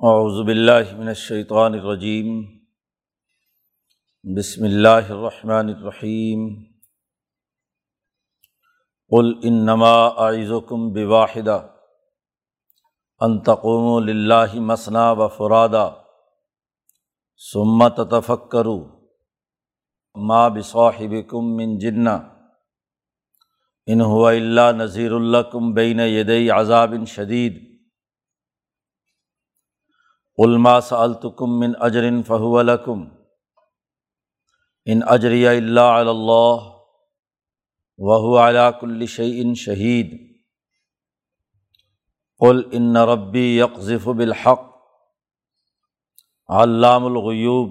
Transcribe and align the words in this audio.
اعوذ 0.00 0.46
باللہ 0.46 0.96
من 0.96 1.08
الشیطان 1.08 1.74
الرجیم۔ 1.74 2.44
بسم 4.36 4.64
اللہ 4.64 5.10
الرحمن 5.10 5.68
الرحیم۔ 5.68 6.64
قل 9.08 9.32
انما 9.42 10.06
اعظکم 10.06 10.92
بواحدہ 10.92 11.66
ان 13.20 13.40
تقوموا 13.40 14.00
للہ 14.00 14.60
مسنا 14.60 15.12
و 15.12 15.28
فرادا 15.28 15.88
ثم 17.52 17.88
تتفکروا 17.88 18.84
ما 20.14 20.48
بصاحبکم 20.48 21.56
من 21.56 21.78
جنہ 21.78 22.18
ان 23.86 24.00
هو 24.00 24.26
الا 24.26 24.72
نذیر 24.72 25.10
لکم 25.10 25.72
بین 25.72 26.00
یدی 26.00 26.50
عذاب 26.50 26.94
شدید۔ 27.06 27.75
علما 30.38 30.80
سألتکم 30.80 31.58
من 31.58 31.72
اجرن 31.80 32.22
فہو 32.22 32.62
لکم 32.62 33.04
ان 34.84 35.00
اجری 35.06 35.46
اللہ 35.46 35.80
اللہ 35.80 36.70
وہو 37.98 38.48
علا 38.48 38.70
کل 38.70 39.06
شہید 39.06 40.26
قل 42.38 42.62
ان 42.72 42.96
ربی 42.96 43.58
یکذف 43.58 44.08
بالحق. 44.08 44.64
علام 46.48 47.06
الغیوب 47.06 47.70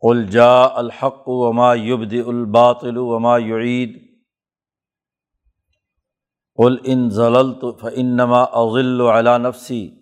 قل 0.00 0.26
جا 0.26 0.64
الحق 0.64 1.28
وما 1.28 1.74
یبد 1.74 2.12
الباطل 2.26 2.96
وما 2.96 3.38
یعید 3.38 4.12
قل 6.56 6.76
ان 6.84 7.08
ضللت 7.10 7.64
فانما 7.80 8.42
اضل 8.42 9.00
علی 9.00 9.38
نفسی 9.38 10.01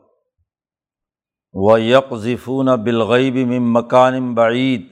و 1.55 1.79
یکفون 1.79 2.75
بالغیب 2.75 3.37
من 3.37 3.71
مکان 3.71 4.35
بعید 4.35 4.89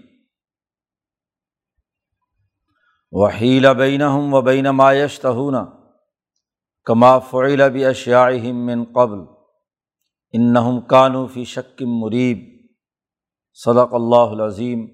وحیل 3.14 3.74
بین 3.74 4.02
و 4.02 4.42
بین 4.42 4.70
مایش 4.70 5.20
تہون 5.20 5.56
کما 6.88 7.18
فعل 7.20 7.70
بھی 7.70 8.52
من 8.52 8.84
قبل 8.86 9.20
انہم 10.34 10.82
کانو 10.82 11.26
فی 11.28 11.44
شکم 11.44 12.00
مریب 12.00 12.48
صدق 13.54 13.94
اللہ 13.94 14.36
العظیم 14.36 14.88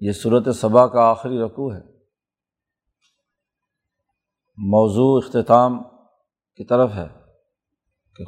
یہ 0.00 0.12
صورت 0.12 0.48
صبا 0.56 0.86
کا 0.86 1.10
آخری 1.10 1.38
رقوع 1.38 1.72
ہے 1.74 1.80
موضوع 4.58 5.16
اختتام 5.18 5.82
کی 6.58 6.64
طرف 6.64 6.90
ہے 6.90 7.06
کہ 8.18 8.24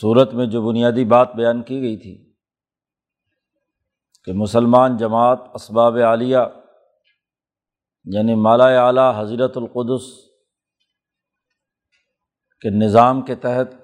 صورت 0.00 0.34
میں 0.34 0.46
جو 0.46 0.68
بنیادی 0.68 1.04
بات 1.04 1.34
بیان 1.34 1.62
کی 1.62 1.80
گئی 1.82 1.96
تھی 1.96 2.32
کہ 4.22 4.32
مسلمان 4.32 4.96
جماعت 4.96 5.38
اسباب 5.54 5.96
عالیہ 5.96 6.38
یعنی 8.06 8.34
مالا 8.34 8.66
اعلیٰ 8.86 9.10
حضرت 9.20 9.56
القدس 9.56 10.02
کے 12.60 12.70
نظام 12.70 13.22
کے 13.22 13.34
تحت 13.34 13.74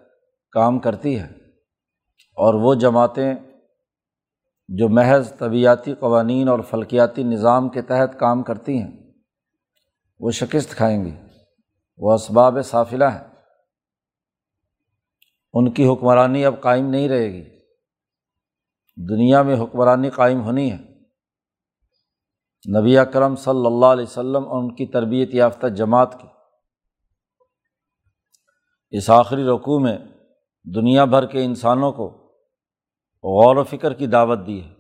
کام 0.53 0.79
کرتی 0.79 1.19
ہے 1.19 1.27
اور 2.37 2.55
وہ 2.55 2.75
جماعتیں 2.75 3.35
جو 4.69 4.89
محض 4.89 5.33
طبیعتی 5.39 5.95
قوانین 5.95 6.49
اور 6.49 6.59
فلکیاتی 6.61 7.23
نظام 7.23 7.69
کے 7.69 7.83
تحت 7.83 8.19
کام 8.19 8.43
کرتی 8.43 8.79
ہیں 8.79 8.91
وہ 10.21 10.31
شکست 10.31 10.77
کھائیں 10.77 11.05
گی 11.05 11.13
وہ 12.01 12.13
اسباب 12.13 12.59
صافلہ 12.65 13.05
ہیں 13.05 13.38
ان 15.53 15.73
کی 15.73 15.87
حکمرانی 15.87 16.45
اب 16.45 16.61
قائم 16.61 16.91
نہیں 16.91 17.09
رہے 17.09 17.33
گی۔ 17.33 17.59
دنیا 18.97 19.43
میں 19.43 19.57
حکمرانی 19.61 20.11
قائم 20.11 20.41
ہونی 20.41 20.73
ہے۔ 20.73 20.79
نبی 22.81 22.99
اکرم 22.99 23.37
صلی 23.37 23.67
اللہ 23.67 23.87
علیہ 23.87 24.03
وسلم 24.03 24.49
اور 24.49 24.63
ان 24.63 24.75
کی 24.75 24.87
تربیت 24.87 25.35
یافتہ 25.35 25.67
جماعت 25.67 26.21
کی۔ 26.21 26.29
اس 28.91 29.11
آخری 29.11 29.45
رقوع 29.45 29.79
میں 29.79 29.99
دنیا 30.75 31.05
بھر 31.05 31.27
کے 31.27 31.45
انسانوں 31.45 31.93
کو 31.93 32.09
غور 33.23 33.57
و 33.57 33.65
فکر 33.65 33.95
کی 33.95 34.07
دعوت 34.07 34.39
دی 34.47 34.65
ہے 34.65 34.75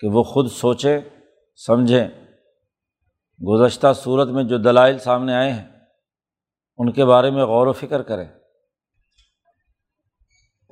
کہ 0.00 0.08
وہ 0.08 0.22
خود 0.22 0.50
سوچیں، 0.50 1.00
سمجھیں۔ 1.66 2.08
گزشتہ 3.46 3.86
صورت 3.96 4.28
میں 4.28 4.44
جو 4.44 4.58
دلائل 4.58 4.98
سامنے 4.98 5.34
آئے 5.34 5.52
ہیں، 5.52 5.68
ان 6.76 6.92
کے 6.92 7.04
بارے 7.04 7.30
میں 7.30 7.44
غور 7.44 7.66
و 7.66 7.72
فکر 7.72 8.02
کریں۔ 8.02 8.41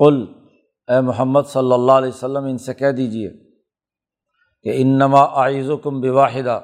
قل، 0.05 0.33
اے 0.89 1.01
محمد 1.01 1.43
صلی 1.47 1.73
اللہ 1.73 1.93
علیہ 1.93 2.09
وسلم، 2.09 2.45
ان 2.45 2.59
سے 2.59 2.75
کہہ 2.75 2.91
دیجیے 2.91 3.31
کہ 4.63 4.83
انما 4.83 5.25
آئز 5.25 5.71
و 5.71 5.77
کم 5.77 6.01
بواحدہ، 6.01 6.61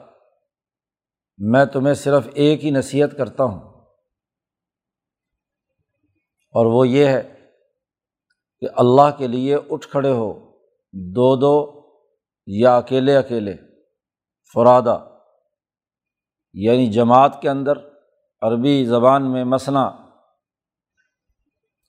میں 1.38 1.64
تمہیں 1.64 1.94
صرف 1.94 2.28
ایک 2.34 2.64
ہی 2.64 2.70
نصیحت 2.70 3.16
کرتا 3.18 3.44
ہوں۔ 3.44 3.60
اور 6.54 6.66
وہ 6.66 6.88
یہ 6.88 7.06
ہے 7.06 7.50
کہ 8.60 8.66
اللہ 8.76 9.10
کے 9.18 9.26
لیے 9.26 9.56
اٹھ 9.70 9.88
کھڑے 9.88 10.10
ہو، 10.10 10.52
دو 10.92 11.36
دو 11.36 11.82
یا 12.46 12.76
اکیلے 12.76 13.16
اکیلے، 13.16 13.54
فرادہ 14.54 15.08
یعنی 16.54 16.86
جماعت 16.86 17.42
کے 17.42 17.50
اندر، 17.50 17.78
عربی 18.40 18.84
زبان 18.84 19.32
میں 19.32 19.44
مسئلہ 19.44 20.05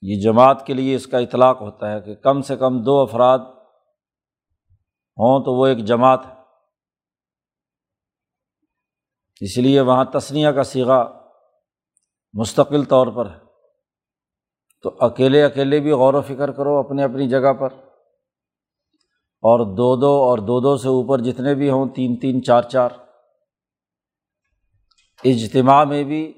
یہ 0.02 0.20
جماعت 0.20 0.66
کے 0.66 0.74
لیے 0.74 0.96
اس 0.96 1.06
کا 1.06 1.18
اطلاق 1.18 1.60
ہوتا 1.60 1.92
ہے 1.92 2.00
کہ 2.00 2.14
کم 2.14 2.42
سے 2.42 2.56
کم 2.56 2.82
دو 2.82 3.00
افراد 3.00 3.38
ہوں 5.16 5.44
تو 5.44 5.54
وہ 5.54 5.66
ایک 5.66 5.78
جماعت 5.78 6.26
ہے۔ 6.26 6.34
اس 9.40 9.58
لیے 9.58 9.80
وہاں 9.80 10.04
تسنیہ 10.04 10.48
کا 10.48 10.62
سیگا 10.62 11.28
مستقل 12.32 12.84
طور 12.84 13.06
پر 13.06 13.30
ہے۔ 13.30 13.38
تو 14.82 14.96
اکیلے 15.00 15.44
اکیلے 15.44 15.80
بھی 15.80 15.90
غور 15.90 16.14
و 16.14 16.22
فکر 16.22 16.52
کرو 16.52 16.78
اپنی 16.78 17.02
اپنی 17.02 17.28
جگہ 17.28 17.52
پر۔ 17.52 17.68
اور 19.40 19.76
دو 19.76 19.96
دو 19.96 20.22
اور 20.22 20.38
دو 20.38 20.60
دو 20.60 20.76
سے 20.76 20.88
اوپر 20.88 21.18
جتنے 21.18 21.54
بھی 21.54 21.70
ہوں، 21.70 21.88
تین 21.88 22.16
تین، 22.16 22.44
چار 22.44 22.62
چار۔ 22.62 22.90
اجتماع 25.24 25.84
میں 25.84 26.04
بھی 26.04 26.30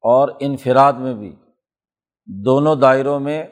اور 0.00 0.28
انفراد 0.40 0.92
میں 0.92 1.14
بھی۔ 1.14 1.36
دونوں 2.32 2.76
دائروں 2.76 3.20
میں 3.20 3.46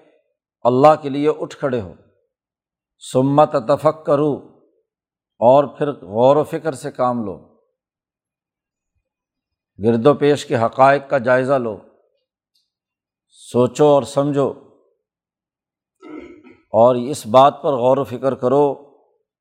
اللہ 0.63 0.95
کے 1.03 1.09
لیے 1.09 1.29
اٹھ 1.29 1.57
کھڑے 1.57 1.81
ہو۔ 1.81 1.95
سمت 3.13 3.55
اتفق 3.55 4.07
کرو 4.07 4.35
اور 5.39 5.65
پھر 5.65 5.93
غور 5.93 6.37
و 6.37 6.45
فکر 6.45 6.73
سے 6.73 6.91
کام 6.91 7.25
لو۔ 7.25 7.59
گرد 9.85 10.07
و 10.07 10.15
پیش 10.15 10.47
کے 10.47 10.57
حقائق 10.57 11.03
کا 11.09 11.19
جائزہ 11.19 11.53
لو۔ 11.53 11.79
سوچو 13.29 13.85
اور 13.85 14.03
سمجھو۔ 14.03 14.53
اور 16.73 16.97
اس 16.97 17.27
بات 17.27 17.63
پر 17.63 17.73
غور 17.73 17.97
و 17.97 18.05
فکر 18.05 18.35
کرو 18.35 18.75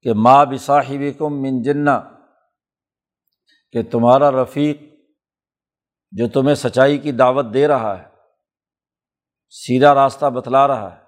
کہ 0.02 0.14
ماں 0.14 0.46
بصاحب 0.46 1.20
کم 1.20 1.42
من 1.42 1.62
جنا 1.62 2.02
کہ 3.72 3.84
تمہارا 3.92 4.32
رفیق 4.32 4.82
جو 6.12 6.28
تمہیں 6.28 6.56
سچائی 6.56 6.98
کی 6.98 7.12
دعوت 7.12 7.46
دے 7.54 7.68
رہا 7.68 8.00
ہے۔ 8.00 8.07
سیدھا 9.50 9.96
راستہ 9.96 10.26
بتلا 10.26 10.68
رہا 10.68 10.96
ہے۔ 10.96 11.02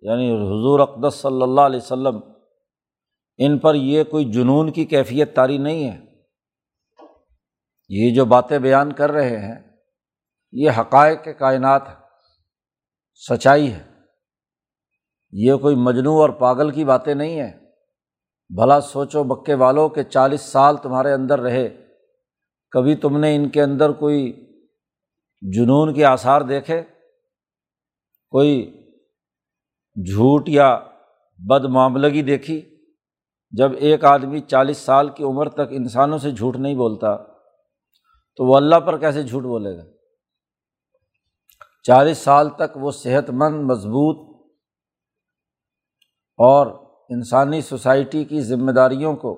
یعنی 0.00 0.30
حضور 0.34 0.80
اقدس 0.80 1.14
صلی 1.14 1.42
اللہ 1.42 1.60
علیہ 1.60 1.76
و 1.76 1.86
سلم 1.86 2.20
ان 3.38 3.58
پر 3.58 3.74
یہ 3.74 4.04
کوئی 4.04 4.24
جنون 4.24 4.72
کی 4.72 4.84
کیفیت 4.84 5.36
تاری 5.36 5.58
نہیں 5.58 5.90
ہے۔ 5.90 6.04
یہ 7.88 8.14
جو 8.14 8.24
باتیں 8.24 8.58
بیان 8.58 8.92
کر 8.92 9.12
رہے 9.12 9.38
ہیں، 9.38 9.76
یہ 10.52 10.70
حقائق 10.70 11.24
کے 11.24 11.32
کائنات 11.32 11.88
ہے 11.88 11.94
سچائی 13.28 13.72
ہے۔ 13.72 13.82
یہ 15.32 15.54
کوئی 15.54 15.76
مجنوع 15.76 16.20
اور 16.20 16.30
پاگل 16.30 16.70
کی 16.70 16.84
باتیں 16.84 17.14
نہیں 17.14 17.40
ہیں۔ 17.40 17.52
بھلا 18.56 18.80
سوچو 18.80 19.24
بکے 19.24 19.54
والوں 19.54 19.88
کے 19.88 20.04
چالیس 20.04 20.40
سال 20.40 20.76
تمہارے 20.76 21.12
اندر 21.12 21.40
رہے۔ 21.40 21.86
کبھی 22.70 22.96
تم 22.96 23.18
نے 23.18 23.36
ان 23.36 23.48
کے 23.48 23.62
اندر 23.62 23.92
کوئی 23.92 24.46
جنون 25.40 25.94
کے 25.94 26.04
آثار 26.04 26.40
دیکھے؟ 26.40 26.82
کوئی 28.36 28.82
جھوٹ 30.06 30.48
یا 30.48 30.78
بد 31.38 31.64
معاملگی 31.64 32.22
دیکھی؟ 32.22 32.86
جب 33.50 33.70
ایک 33.78 34.04
آدمی 34.04 34.40
چالیس 34.40 34.78
سال 34.78 35.08
کی 35.08 35.24
عمر 35.24 35.48
تک 35.48 35.60
انسانوں 35.70 36.18
سے 36.18 36.30
جھوٹ 36.30 36.56
نہیں 36.56 36.74
بولتا، 36.74 37.16
تو 38.36 38.44
وہ 38.44 38.56
اللہ 38.56 38.76
پر 38.76 38.98
کیسے 38.98 39.22
جھوٹ 39.22 39.42
بولے 39.42 39.78
گا؟ 39.78 39.82
چالیس 41.82 42.18
سال 42.18 42.50
تک 42.50 42.76
وہ 42.76 42.90
صحت 42.90 43.30
مند، 43.30 43.70
مضبوط 43.70 44.46
اور 46.36 46.66
انسانی 47.08 47.60
سوسائٹی 47.60 48.24
کی 48.24 48.42
ذمہ 48.42 48.72
داریوں 48.72 49.16
کو 49.16 49.34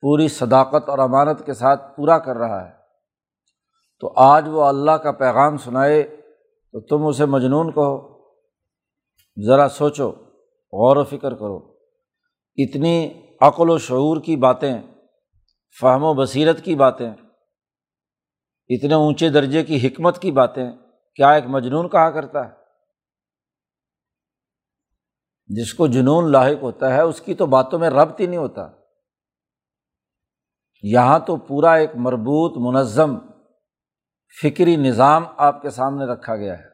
پوری 0.00 0.28
صداقت 0.28 0.88
اور 0.88 0.98
امانت 0.98 1.46
کے 1.46 1.54
ساتھ 1.54 1.96
پورا 1.96 2.18
کر 2.18 2.36
رہا 2.36 2.68
ہے۔ 2.68 2.72
تو 4.00 4.12
آج 4.16 4.48
وہ 4.48 4.64
اللہ 4.64 4.92
کا 4.92 5.12
پیغام 5.12 5.56
سنائے 5.56 6.17
تو 6.80 6.98
تم 6.98 7.06
اسے 7.06 7.24
مجنون 7.24 7.72
کہو۔ 7.72 8.18
ذرا 9.46 9.68
سوچو، 9.68 10.10
غور 10.72 10.96
و 10.96 11.04
فکر 11.04 11.34
کرو۔ 11.34 11.78
اتنی 12.56 13.22
عقل 13.40 13.70
و 13.70 13.78
شعور 13.78 14.20
کی 14.20 14.36
باتیں، 14.36 14.82
فہم 15.80 16.04
و 16.04 16.14
بصیرت 16.14 16.64
کی 16.64 16.74
باتیں، 16.74 17.10
اتنے 18.68 18.94
اونچے 18.94 19.28
درجے 19.28 19.64
کی 19.64 19.86
حکمت 19.86 20.18
کی 20.18 20.30
باتیں، 20.30 20.72
کیا 21.14 21.30
ایک 21.30 21.44
مجنون 21.46 21.88
کہا 21.88 22.10
کرتا 22.10 22.48
ہے؟ 22.48 22.52
جس 25.46 25.74
کو 25.74 25.86
جنون 25.86 26.32
لاحق 26.32 26.62
ہوتا 26.62 26.94
ہے، 26.94 27.00
اس 27.00 27.20
کی 27.20 27.34
تو 27.34 27.46
باتوں 27.46 27.78
میں 27.78 27.90
ربط 27.90 28.20
ہی 28.20 28.26
نہیں 28.26 28.38
ہوتا۔ 28.38 28.68
یہاں 30.82 31.18
تو 31.18 31.36
پورا 31.36 31.72
ایک 31.72 31.90
مربوط، 31.94 32.74
منظم، 32.74 33.18
فکری 34.42 34.76
نظام 34.76 35.24
آپ 35.36 35.62
کے 35.62 35.70
سامنے 35.70 36.04
رکھا 36.04 36.36
گیا 36.36 36.58
ہے۔ 36.58 36.67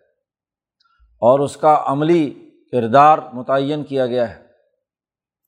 اور 1.27 1.41
اس 1.41 1.57
کا 1.57 1.83
عملی 1.87 2.51
کردار 2.73 3.19
متعین 3.33 3.85
کیا 3.85 4.07
گیا 4.07 4.37
ہے۔ 4.37 4.45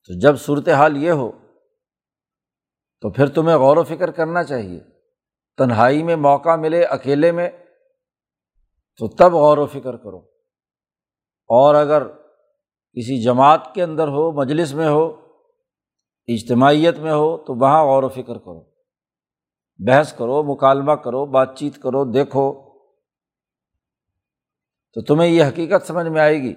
تو 0.06 0.18
جب 0.20 0.36
صورت 0.38 0.68
حال 0.68 0.96
یہ 0.96 1.10
ہو، 1.10 1.30
تو 3.00 3.10
پھر 3.10 3.28
تمہیں 3.28 3.56
غور 3.56 3.76
و 3.76 3.84
فکر 3.84 4.10
کرنا 4.10 4.44
چاہیے۔ 4.44 4.80
تنہائی 5.56 6.02
میں 6.02 6.16
موقع 6.16 6.56
ملے 6.56 6.84
اکیلے 6.84 7.32
میں، 7.32 7.50
تو 8.98 9.08
تب 9.08 9.32
غور 9.32 9.58
و 9.58 9.66
فکر 9.66 9.96
کرو۔ 9.96 10.18
اور 11.48 11.74
اگر 11.74 12.06
کسی 12.92 13.22
جماعت 13.22 13.74
کے 13.74 13.82
اندر 13.82 14.08
ہو، 14.08 14.32
مجلس 14.32 14.74
میں 14.74 14.88
ہو، 14.88 15.06
اجتماعیت 16.26 16.98
میں 16.98 17.12
ہو، 17.12 17.36
تو 17.36 17.54
وہاں 17.54 17.84
غور 17.84 18.02
و 18.02 18.08
فکر 18.08 18.38
کرو۔ 18.38 18.64
بحث 19.86 20.12
کرو، 20.12 20.42
مکالمہ 20.42 20.92
کرو، 20.92 21.26
بات 21.26 21.58
چیت 21.58 21.82
کرو، 21.82 22.04
دیکھو۔ 22.04 22.65
تو 24.96 25.02
تمہیں 25.02 25.30
یہ 25.30 25.44
حقیقت 25.44 25.86
سمجھ 25.86 26.06
میں 26.06 26.20
آئے 26.20 26.42
گی 26.42 26.54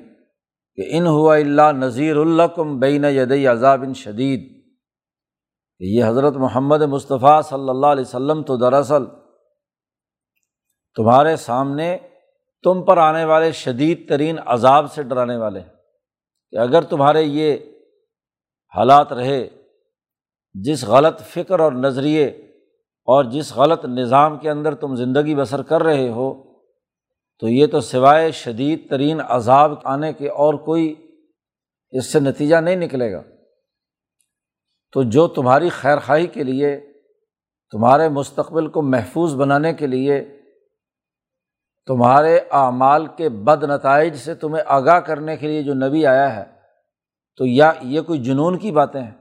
کہ 0.76 0.98
ان 0.98 1.08
ہوا 1.08 1.36
اللہ 1.36 1.72
نذیر 1.72 2.16
الکم 2.16 2.80
بین 2.80 3.06
ید 3.06 3.32
عذاب 3.32 3.82
ان 3.82 3.94
شدید 3.94 4.64
یہ 5.80 6.04
حضرت 6.06 6.34
محمد 6.34 6.82
مصطفیٰ 6.82 7.42
صلی 7.42 7.70
اللہ 7.70 7.88
علیہ 7.88 8.02
وسلم 8.02 8.44
تو 8.44 8.58
دراصل 8.58 9.06
تمہارے 10.96 11.36
سامنے 11.36 11.98
تم 12.64 12.86
پر 12.86 12.98
آنے 12.98 13.26
والے 13.26 13.52
شدید 13.52 14.10
ترین 14.10 14.40
عذاب 14.46 14.94
سے 14.94 15.04
ڈرانے 15.04 15.38
والے 15.38 15.60
ہیں۔ 15.60 15.70
کہ 16.52 16.56
اگر 16.56 16.82
تمہارے 16.82 17.24
یہ 17.24 17.58
حالات 18.76 19.14
رہے، 19.14 19.50
جس 20.54 20.84
غلط 20.84 21.22
فکر 21.22 21.60
اور 21.60 21.72
نظریے 21.72 22.26
اور 23.06 23.24
جس 23.24 23.56
غلط 23.56 23.86
نظام 23.86 24.38
کے 24.38 24.50
اندر 24.50 24.76
تم 24.76 24.96
زندگی 24.96 25.36
بسر 25.36 25.62
کر 25.62 25.84
رہے 25.84 26.10
ہو 26.10 26.49
تو 27.40 27.48
یہ 27.48 27.68
تو 27.68 27.82
سوائے 27.82 28.32
شدید 28.32 28.90
ترین 28.90 29.22
عذاب 29.28 29.72
آنے 29.84 30.14
کے 30.14 30.30
اور 30.30 30.54
کوئی 30.54 30.96
اس 31.92 32.14
سے 32.14 32.20
نتیجہ 32.20 32.56
نہیں 32.56 32.76
نکلے 32.76 33.14
گا۔ 33.14 33.22
تو 34.92 35.04
جو 35.04 35.28
تمہاری 35.28 35.70
خیر 35.70 35.98
خواہی 35.98 36.28
کے 36.28 36.44
لیے، 36.44 36.94
تمہارے 37.72 38.10
مستقبل 38.10 38.68
کو 38.68 38.82
محفوظ 38.82 39.36
بنانے 39.36 39.74
کے 39.74 39.88
لیے، 39.88 40.40
تمہارے 41.86 42.40
اعمال 42.52 43.08
کے 43.08 43.30
بد 43.30 43.64
نتائج 43.64 44.16
سے 44.16 44.36
تمہیں 44.36 44.64
آگاہ 44.68 45.00
کرنے 45.00 45.38
کے 45.38 45.48
لیے 45.48 45.64
جو 45.64 45.74
نبی 45.74 46.06
آیا 46.06 46.36
ہے، 46.36 46.44
تو 47.38 47.46
یا 47.46 47.72
یہ 47.82 48.02
کوئی 48.02 48.24
جنون 48.24 48.58
کی 48.58 48.72
باتیں 48.72 49.02
ہیں؟ 49.02 49.12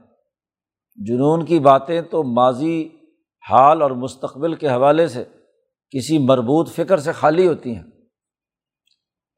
جنون 0.95 1.45
کی 1.45 1.59
باتیں 1.59 2.01
تو 2.01 2.23
ماضی 2.23 2.89
حال 3.49 3.81
اور 3.81 3.91
مستقبل 3.91 4.53
کے 4.55 4.67
حوالے 4.67 5.07
سے 5.07 5.23
کسی 5.89 6.17
مربوط 6.17 6.69
فکر 6.69 6.97
سے 6.97 7.11
خالی 7.11 7.47
ہوتی 7.47 7.75
ہیں۔ 7.75 7.83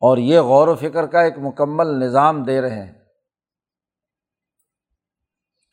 اور 0.02 0.18
یہ 0.18 0.40
غور 0.40 0.68
و 0.68 0.76
فکر 0.76 1.08
کا 1.08 1.22
ایک 1.22 1.34
مکمل 1.38 1.88
نظام 1.88 2.44
دے 2.44 2.62
رہے 2.62 2.86
ہیں۔ 2.86 2.94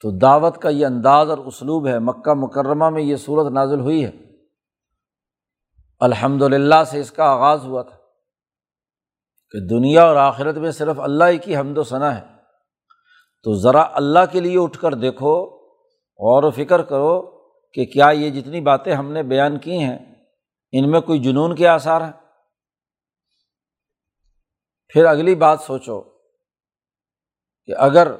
تو 0.03 0.11
دعوت 0.11 0.59
کا 0.59 0.69
یہ 0.69 0.87
انداز 0.87 1.31
اور 1.31 1.39
اسلوب 1.39 1.87
ہے۔ 1.87 1.99
مکہ 1.99 2.35
مکرمہ 2.35 2.91
میں 2.91 3.03
یہ 3.03 3.17
صورت 3.17 3.53
نازل 3.53 3.81
ہوئی 3.81 4.05
ہے۔ 4.05 4.11
الحمد 6.01 6.43
للہ 6.43 6.85
سے 6.87 7.01
اس 7.01 7.13
کا 7.13 7.25
آغاز 7.25 7.65
ہوا 7.65 7.83
تھا 7.83 7.97
کہ 9.51 9.61
دنیا 9.61 10.03
اور 10.03 10.17
آخرت 10.17 10.57
میں 10.57 10.71
صرف 10.71 11.01
اللہ 11.01 11.25
ہی 11.25 11.39
کی 11.39 11.57
حمد 11.57 11.79
و 11.79 11.83
ثنا 11.83 12.21
ہے۔ 12.21 12.25
تو 13.43 13.53
ذرا 13.53 13.85
اللہ 13.93 14.19
کے 14.33 14.41
لیے 14.41 14.59
اٹھ 14.59 14.79
کر 14.81 14.95
دیکھو، 14.95 15.45
غور 16.19 16.43
و 16.43 16.51
فکر 16.51 16.83
کرو 16.83 17.23
کہ 17.73 17.85
کیا 17.85 18.11
یہ 18.11 18.31
جتنی 18.31 18.61
باتیں 18.61 18.95
ہم 18.95 19.13
نے 19.13 19.23
بیان 19.23 19.59
کی 19.59 19.79
ہیں، 19.79 19.99
ان 20.73 20.91
میں 20.91 21.01
کوئی 21.01 21.19
جنون 21.19 21.55
کے 21.55 21.69
آثار 21.69 22.01
ہیں؟ 22.01 22.28
پھر 24.95 25.05
اگلی 25.05 25.35
بات 25.35 25.61
سوچو 25.61 26.01
کہ 27.69 27.75
اگر 27.79 28.13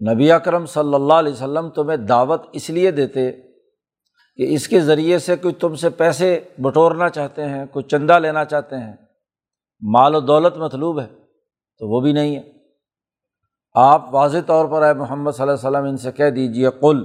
نبی 0.00 0.30
اکرم 0.32 0.66
صلی 0.66 0.94
اللہ 0.94 1.14
علیہ 1.14 1.32
وسلم 1.32 1.68
تمہیں 1.70 1.96
دعوت 1.96 2.42
اس 2.52 2.70
لیے 2.70 2.90
دیتے 2.90 3.30
کہ 3.32 4.46
اس 4.54 4.68
کے 4.68 4.80
ذریعے 4.80 5.18
سے 5.18 5.36
کوئی 5.36 5.54
تم 5.54 5.74
سے 5.74 5.90
پیسے 5.90 6.28
بٹورنا 6.58 7.08
چاہتے 7.08 7.44
ہیں، 7.44 7.64
کوئی 7.66 7.84
چندہ 7.84 8.18
لینا 8.18 8.44
چاہتے 8.44 8.76
ہیں، 8.76 8.92
مال 9.82 10.14
و 10.14 10.20
دولت 10.20 10.56
مطلوب 10.56 11.00
ہے 11.00 11.06
تو 11.06 11.88
وہ 11.88 12.00
بھی 12.00 12.12
نہیں 12.12 12.36
ہے۔ 12.36 12.42
آپ 13.74 14.14
واضح 14.14 14.38
طور 14.46 14.68
پر 14.68 14.82
آئے 14.82 14.94
محمد 14.94 15.32
صلی 15.32 15.42
اللہ 15.42 15.52
علیہ 15.52 15.68
وسلم 15.68 15.88
ان 15.88 15.96
سے 15.96 16.12
کہہ 16.12 16.30
دیجیے 16.30 16.70
کل 16.80 17.02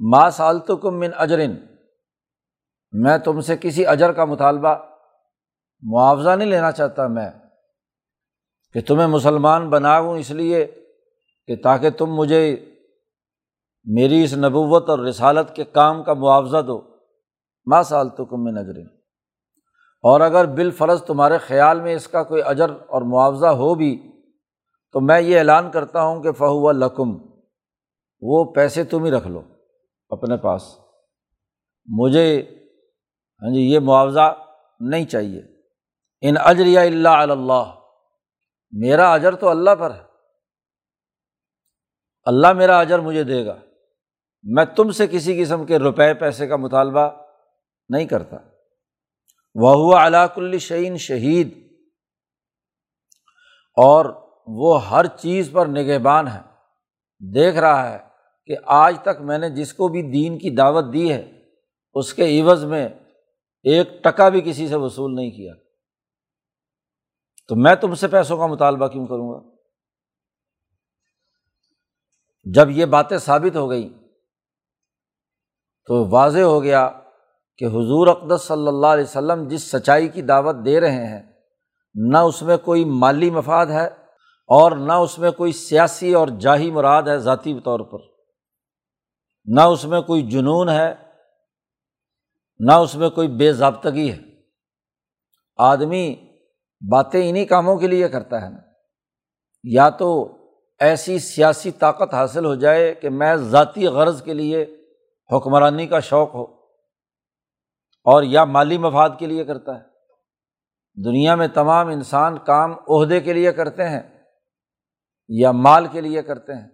ما 0.00 0.28
سالت 0.30 0.70
کم 0.82 0.98
من 1.00 1.10
اجرن، 1.16 1.54
میں 2.92 3.18
تم 3.18 3.40
سے 3.40 3.56
کسی 3.56 3.86
اجر 3.86 4.12
کا 4.12 4.24
مطالبہ 4.24 4.74
معاوضہ 5.82 6.30
نہیں 6.30 6.48
لینا 6.48 6.72
چاہتا 6.72 7.06
میں 7.06 7.30
کہ 8.72 8.80
تمہیں 8.80 9.06
مسلمان 9.06 9.70
بناؤں 9.70 10.18
اس 10.18 10.30
لیے 10.30 10.66
کہ 11.46 11.56
تاکہ 11.56 11.90
تم 11.90 12.06
مجھے 12.06 12.72
میری 13.84 14.24
اس 14.24 14.34
نبوت 14.34 14.88
اور 14.88 14.98
رسالت 14.98 15.56
کے 15.56 15.64
کام 15.64 16.02
کا 16.02 16.14
معاوضہ 16.14 16.62
دو۔ 16.62 16.82
ما 17.66 17.82
سال 17.82 18.08
تو 18.08 18.24
کم 18.24 18.48
نظر 18.48 18.80
اور 20.02 20.20
اگر 20.20 20.44
بالفرض 20.44 21.02
تمہارے 21.02 21.38
خیال 21.38 21.80
میں 21.80 21.94
اس 21.94 22.08
کا 22.08 22.22
کوئی 22.22 22.42
اجر 22.42 22.70
اور 22.70 23.02
معاوضہ 23.02 23.46
ہو 23.46 23.74
بھی، 23.74 24.12
تو 24.92 25.00
میں 25.00 25.20
یہ 25.20 25.38
اعلان 25.38 25.70
کرتا 25.70 26.02
ہوں 26.02 26.22
کہ 26.22 26.32
فہو 26.32 26.72
لکم، 26.72 27.16
وہ 28.20 28.44
پیسے 28.44 28.84
تم 28.84 29.04
ہی 29.04 29.10
رکھ 29.10 29.26
لو 29.26 29.42
اپنے 30.08 30.36
پاس۔ 30.36 30.78
مجھے 31.86 32.42
ہاں 33.42 33.54
جی 33.54 33.60
یہ 33.60 33.78
معاوضہ 33.78 34.34
نہیں 34.80 35.04
چاہیے۔ 35.04 35.55
ان 36.20 36.34
اجر 36.44 36.80
اللہ 36.80 37.08
اللہ، 37.08 37.80
میرا 38.70 39.12
اجر 39.12 39.34
تو 39.34 39.48
اللہ 39.48 39.70
پر 39.78 39.94
ہے۔ 39.94 40.02
اللہ 42.24 42.52
میرا 42.52 42.78
اجر 42.78 42.98
مجھے 42.98 43.24
دے 43.24 43.46
گا۔ 43.46 43.56
میں 44.42 44.64
تم 44.64 44.90
سے 44.90 45.06
کسی 45.06 45.44
قسم 45.44 45.66
کے 45.66 45.78
روپے 45.78 46.14
پیسے 46.14 46.46
کا 46.46 46.56
مطالبہ 46.56 47.10
نہیں 47.88 48.04
کرتا۔ 48.04 48.36
وہ 49.54 49.70
ہوا 49.70 50.06
علاق 50.06 50.32
الشعین 50.36 50.96
شہید۔ 50.96 51.78
اور 53.76 54.30
وہ 54.46 54.88
ہر 54.88 55.06
چیز 55.06 55.50
پر 55.52 55.66
نگہبان 55.66 56.28
ہے۔ 56.28 56.40
دیکھ 57.34 57.56
رہا 57.56 57.92
ہے 57.92 57.98
کہ 58.46 58.56
آج 58.66 58.98
تک 59.02 59.20
میں 59.20 59.38
نے 59.38 59.50
جس 59.50 59.74
کو 59.74 59.88
بھی 59.88 60.02
دین 60.02 60.38
کی 60.38 60.50
دعوت 60.50 60.84
دی 60.92 61.12
ہے، 61.12 61.32
اس 61.94 62.14
کے 62.14 62.40
عوض 62.40 62.64
میں 62.64 62.88
ایک 63.62 64.04
ٹکا 64.04 64.28
بھی 64.28 64.40
کسی 64.40 64.68
سے 64.68 64.76
وصول 64.76 65.14
نہیں 65.14 65.30
کیا۔ 65.30 65.52
تو 67.48 67.56
میں 67.56 67.74
تم 67.74 67.94
سے 67.94 68.08
پیسوں 68.08 68.38
کا 68.38 68.46
مطالبہ 68.46 68.86
کیوں 68.86 69.06
کروں 69.06 69.32
گا؟ 69.32 69.56
جب 72.44 72.70
یہ 72.70 72.84
باتیں 72.84 73.18
ثابت 73.18 73.56
ہو 73.56 73.70
گئیں، 73.70 73.88
تو 75.86 76.08
واضح 76.08 76.40
ہو 76.40 76.62
گیا 76.62 76.90
کہ 77.58 77.64
حضور 77.64 78.06
اقدس 78.06 78.42
صلی 78.42 78.68
اللہ 78.68 78.86
علیہ 78.86 79.04
وسلم 79.04 79.48
جس 79.48 79.62
سچائی 79.62 80.08
کی 80.08 80.22
دعوت 80.22 80.56
دے 80.64 80.80
رہے 80.80 81.06
ہیں، 81.06 81.32
نہ 81.94 82.18
اس 82.18 82.42
میں 82.42 82.56
کوئی 82.56 82.84
مالی 82.84 83.30
مفاد 83.30 83.66
ہے 83.66 83.86
اور 84.48 84.72
نہ 84.72 84.92
اس 84.92 85.18
میں 85.18 85.30
کوئی 85.30 85.52
سیاسی 85.52 86.14
اور 86.14 86.28
جاہی 86.28 86.70
مراد 86.70 87.02
ہے 87.02 87.18
ذاتی 87.18 87.60
طور 87.60 87.80
پر۔ 87.80 87.98
نہ 89.46 89.60
اس 89.60 89.84
میں 89.84 90.00
کوئی 90.00 90.22
جنون 90.22 90.68
ہے، 90.68 90.94
نہ 92.58 92.72
اس 92.72 92.94
میں 92.94 93.10
کوئی 93.10 93.28
بے 93.28 93.52
ضابطگی 93.52 94.12
ہے۔ 94.12 94.18
آدمی 95.56 96.25
باتیں 96.80 97.30
انہیں 97.30 97.46
کاموں 97.46 97.76
کے 97.76 97.86
لیے 97.86 98.08
کرتا 98.08 98.42
ہے 98.42 98.48
نا۔ 98.48 98.58
یا 99.64 99.88
تو 99.88 100.38
ایسی 100.78 101.18
سیاسی 101.18 101.70
طاقت 101.70 102.14
حاصل 102.14 102.44
ہو 102.44 102.54
جائے 102.54 102.94
کہ 102.94 103.08
میں 103.08 103.36
ذاتی 103.36 103.86
غرض 103.86 104.22
کے 104.22 104.34
لیے 104.34 104.62
حکمرانی 105.32 105.86
کا 105.86 106.00
شوق 106.00 106.34
ہو 106.34 106.42
اور 108.04 108.22
یا 108.22 108.44
مالی 108.44 108.78
مفاد 108.78 109.10
کے 109.18 109.26
لیے 109.26 109.44
کرتا 109.44 109.78
ہے۔ 109.78 109.82
دنیا 111.04 111.34
میں 111.34 111.48
تمام 111.48 111.88
انسان 111.88 112.38
کام 112.38 112.74
عہدے 112.88 113.20
کے 113.20 113.32
لیے 113.32 113.52
کرتے 113.52 113.88
ہیں 113.88 114.02
یا 115.28 115.52
مال 115.52 115.86
کے 115.86 116.00
لیے 116.00 116.22
کرتے 116.22 116.54
ہیں۔ 116.54 116.68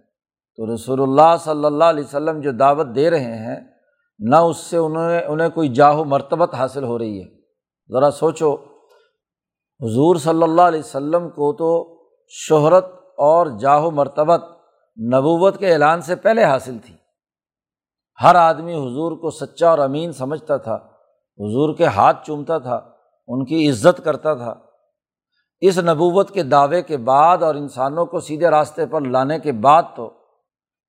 تو 0.55 0.75
رسول 0.75 1.01
اللہ 1.01 1.37
صلی 1.39 1.65
اللہ 1.65 1.83
علیہ 1.83 2.03
وسلم 2.03 2.41
جو 2.41 2.51
دعوت 2.51 2.87
دے 2.95 3.09
رہے 3.09 3.37
ہیں، 3.37 3.59
نہ 4.19 4.35
اس 4.35 4.57
سے 4.57 4.77
انہوں 4.77 5.09
نے 5.09 5.25
انہیں 5.25 5.49
کوئی 5.49 5.69
جاہو 5.69 6.05
مرتبت 6.05 6.55
حاصل 6.55 6.83
ہو 6.83 6.99
رہی 6.99 7.23
ہے۔ 7.23 7.29
ذرا 7.91 8.11
سوچو 8.11 8.72
حضور 9.83 10.15
صلی 10.15 10.43
اللہ 10.43 10.61
علیہ 10.61 10.79
وسلم 10.79 11.29
کو 11.29 11.53
تو 11.53 12.01
شہرت 12.29 12.85
اور 13.17 13.47
جاہو 13.59 13.91
مرتبت 13.91 14.43
نبوت 14.97 15.57
کے 15.57 15.73
اعلان 15.73 16.01
سے 16.01 16.15
پہلے 16.15 16.43
حاصل 16.43 16.77
تھی۔ 16.85 16.95
ہر 18.23 18.35
آدمی 18.35 18.73
حضور 18.73 19.11
کو 19.11 19.29
سچا 19.29 19.69
اور 19.69 19.79
امین 19.79 20.11
سمجھتا 20.11 20.57
تھا، 20.57 20.75
حضور 21.39 21.75
کے 21.75 21.85
ہاتھ 21.85 22.25
چومتا 22.25 22.57
تھا، 22.57 22.81
ان 23.27 23.45
کی 23.45 23.69
عزت 23.69 24.03
کرتا 24.03 24.33
تھا۔ 24.33 24.53
اس 25.61 25.77
نبوت 25.77 26.31
کے 26.31 26.43
دعوے 26.43 26.81
کے 26.81 26.97
بعد 26.97 27.43
اور 27.43 27.55
انسانوں 27.55 28.05
کو 28.05 28.19
سیدھے 28.19 28.47
راستے 28.47 28.85
پر 28.85 29.01
لانے 29.01 29.39
کے 29.39 29.51
بعد 29.51 29.83
تو 29.95 30.05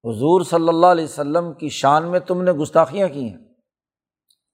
حضور 0.04 0.40
صلی 0.40 0.68
اللہ 0.68 0.86
علیہ 0.86 1.04
وسلم 1.04 1.52
کی 1.52 1.68
شان 1.68 2.10
میں 2.10 2.20
تم 2.20 2.42
نے 2.42 2.52
گستاخیاں 2.52 3.08
کی 3.08 3.28
ہیں۔ 3.28 3.38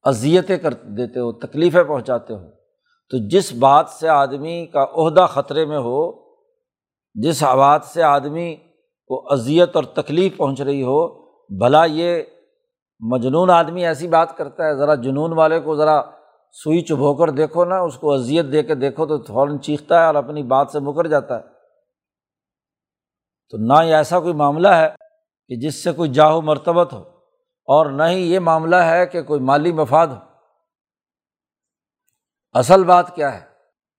اذیتیں 0.05 0.59
کر 0.59 0.75
دیتے 0.75 1.21
ہو، 1.21 1.33
تکلیفیں 1.33 1.85
پہنچاتے 1.85 2.35
ہو۔ 2.35 2.60
تو 3.11 3.19
جس 3.29 3.53
بات 3.53 3.89
سے 3.91 4.09
آدمی 4.09 4.67
کا 4.67 4.85
عہدہ 4.85 5.27
خطرے 5.31 5.65
میں 5.67 5.79
ہو، 5.79 6.11
جس 7.17 7.43
بات 7.43 7.85
سے 7.85 8.03
آدمی 8.03 8.55
کو 9.11 9.21
اذیت 9.33 9.77
اور 9.77 9.85
تکلیف 9.95 10.37
پہنچ 10.37 10.61
رہی 10.61 10.83
ہو، 10.83 11.07
بھلا 11.51 11.85
یہ 11.85 12.23
مجنون 13.03 13.51
آدمی 13.51 13.87
ایسی 13.87 14.09
بات 14.09 14.37
کرتا 14.37 14.67
ہے، 14.67 14.77
ذرا 14.77 14.95
جنون 14.95 15.33
والے 15.33 15.61
کو 15.61 15.77
ذرا 15.77 16.01
سوئی 16.57 16.81
چبھو 16.81 17.15
کر 17.15 17.31
دیکھو 17.31 17.65
نا، 17.65 17.79
اس 17.81 17.97
کو 17.97 18.13
اذیت 18.13 18.53
دے 18.53 18.63
کے 18.63 18.75
دیکھو 18.75 19.07
تو 19.07 19.23
فوراً 19.25 19.59
چیختا 19.59 20.01
ہے 20.01 20.07
اور 20.07 20.15
اپنی 20.15 20.43
بات 20.43 20.71
سے 20.73 20.79
مکر 20.81 21.07
جاتا 21.07 21.39
ہے۔ 21.39 21.43
تو 23.53 23.57
نہ 23.59 23.85
یہ 23.85 23.95
ایسا 23.95 24.21
کوئی 24.21 24.35
معاملہ 24.35 24.69
ہے 24.69 24.89
کہ 25.51 25.57
جس 25.57 25.83
سے 25.85 25.93
کوئی 25.93 26.11
جاہو 26.11 26.41
مرتبت 26.43 26.93
ہو، 26.93 27.03
اور 27.69 27.91
نہ 27.91 28.03
ہی 28.03 28.21
یہ 28.33 28.39
معاملہ 28.39 28.77
ہے 28.77 29.07
کہ 29.07 29.23
کوئی 29.23 29.41
مالی 29.41 29.73
مفاد 29.73 30.07
ہو۔ 30.07 30.30
اصل 32.53 32.85
بات 32.85 33.15
کیا 33.15 33.41
ہے؟ 33.41 33.51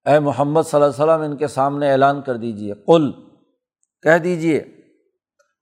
اے 0.10 0.20
محمد 0.20 0.62
صلی 0.63 0.81
اللہ 0.81 1.03
علیہ 1.03 1.13
وسلم، 1.13 1.31
ان 1.31 1.38
کے 1.38 1.48
سامنے 1.48 1.91
اعلان 1.91 2.22
کر 2.22 2.38
دیجیے 2.38 2.74
کل 2.88 3.12
کہہ 4.01 4.17
دیجیے 4.17 4.58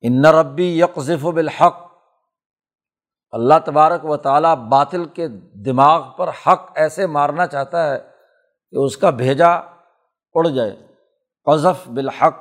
ان 0.02 0.26
ربی 0.26 0.80
یکف 0.80 1.26
بالحق 1.26 1.90
اللہ 3.32 3.54
تبارک 3.66 4.06
و 4.06 4.18
تعالیٰ 4.18 4.56
باطل 4.56 5.06
کے 5.06 5.28
دماغ 5.66 6.12
پر 6.18 6.28
حق 6.28 6.72
ایسے 6.76 7.08
مارنا 7.08 7.48
چاہتا 7.48 7.94
ہے 7.94 8.00
کہ 8.72 8.76
اس 8.76 8.98
کا 8.98 9.10
بھیجا 9.10 9.50
اڑ 10.34 10.48
جائے۔ 10.48 10.88
قذف 11.46 11.88
بالحق۔ 11.88 12.36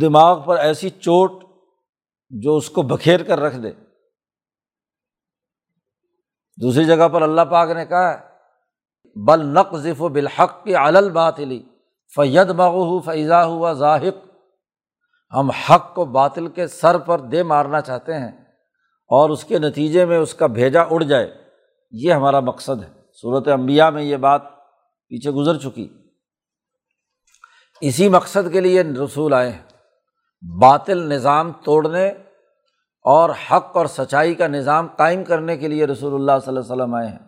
دماغ 0.00 0.42
پر 0.44 0.56
ایسی 0.56 0.90
چوٹ 0.90 1.44
جو 2.30 2.56
اس 2.56 2.70
کو 2.70 2.82
بکھیر 2.82 3.22
کر 3.22 3.40
رکھ 3.40 3.56
دے۔ 3.56 3.72
دوسری 6.62 6.84
جگہ 6.84 7.08
پر 7.08 7.22
اللہ 7.22 7.40
پاک 7.40 7.70
نے 7.70 7.86
کہا 7.86 8.14
ہے، 8.14 8.18
بل 9.16 9.46
نقذف 9.46 10.02
و 10.02 10.08
بالحق 10.08 10.64
کی 10.64 10.74
علل 10.74 11.10
بات 11.10 11.36
فید 12.16 12.50
مغو 12.50 13.00
فیضا 13.00 13.44
ہوا 13.44 13.72
ظاہق 13.72 14.26
ہم 15.32 15.50
حق 15.50 15.94
کو 15.94 16.04
باطل 16.04 16.48
کے 16.48 16.66
سر 16.66 16.98
پر 16.98 17.18
دے 17.18 17.42
مارنا 17.42 17.80
چاہتے 17.80 18.14
ہیں 18.14 18.44
اور 19.08 19.30
اس 19.30 19.44
کے 19.44 19.58
نتیجے 19.58 20.04
میں 20.04 20.18
اس 20.18 20.34
کا 20.34 20.46
بھیجا 20.46 20.82
اڑ 20.82 21.02
جائے۔ 21.02 21.34
یہ 21.90 22.12
ہمارا 22.12 22.40
مقصد 22.40 22.82
ہے۔ 22.82 22.88
صورت 23.20 23.48
امبیا 23.48 23.90
میں 23.90 24.02
یہ 24.02 24.16
بات 24.16 24.42
پیچھے 25.08 25.30
گزر 25.30 25.58
چکی۔ 25.58 25.88
اسی 27.80 28.08
مقصد 28.08 28.52
کے 28.52 28.60
لیے 28.60 28.82
رسول 28.82 29.32
آئے 29.32 29.50
ہیں۔ 29.50 29.62
باطل 30.60 30.98
نظام 30.98 31.52
توڑنے 31.52 32.12
اور 33.04 33.30
حق 33.30 33.76
اور 33.76 33.86
سچائی 33.86 34.34
کا 34.34 34.46
نظام 34.46 34.86
قائم 34.96 35.24
کرنے 35.24 35.56
کے 35.56 35.68
لیے 35.68 35.86
رسول 35.86 36.14
اللہ 36.14 36.32
صلی 36.44 36.56
اللہ 36.56 36.60
علیہ 36.60 36.82
وسلم 36.82 36.94
آئے 36.94 37.08
ہیں۔ 37.08 37.18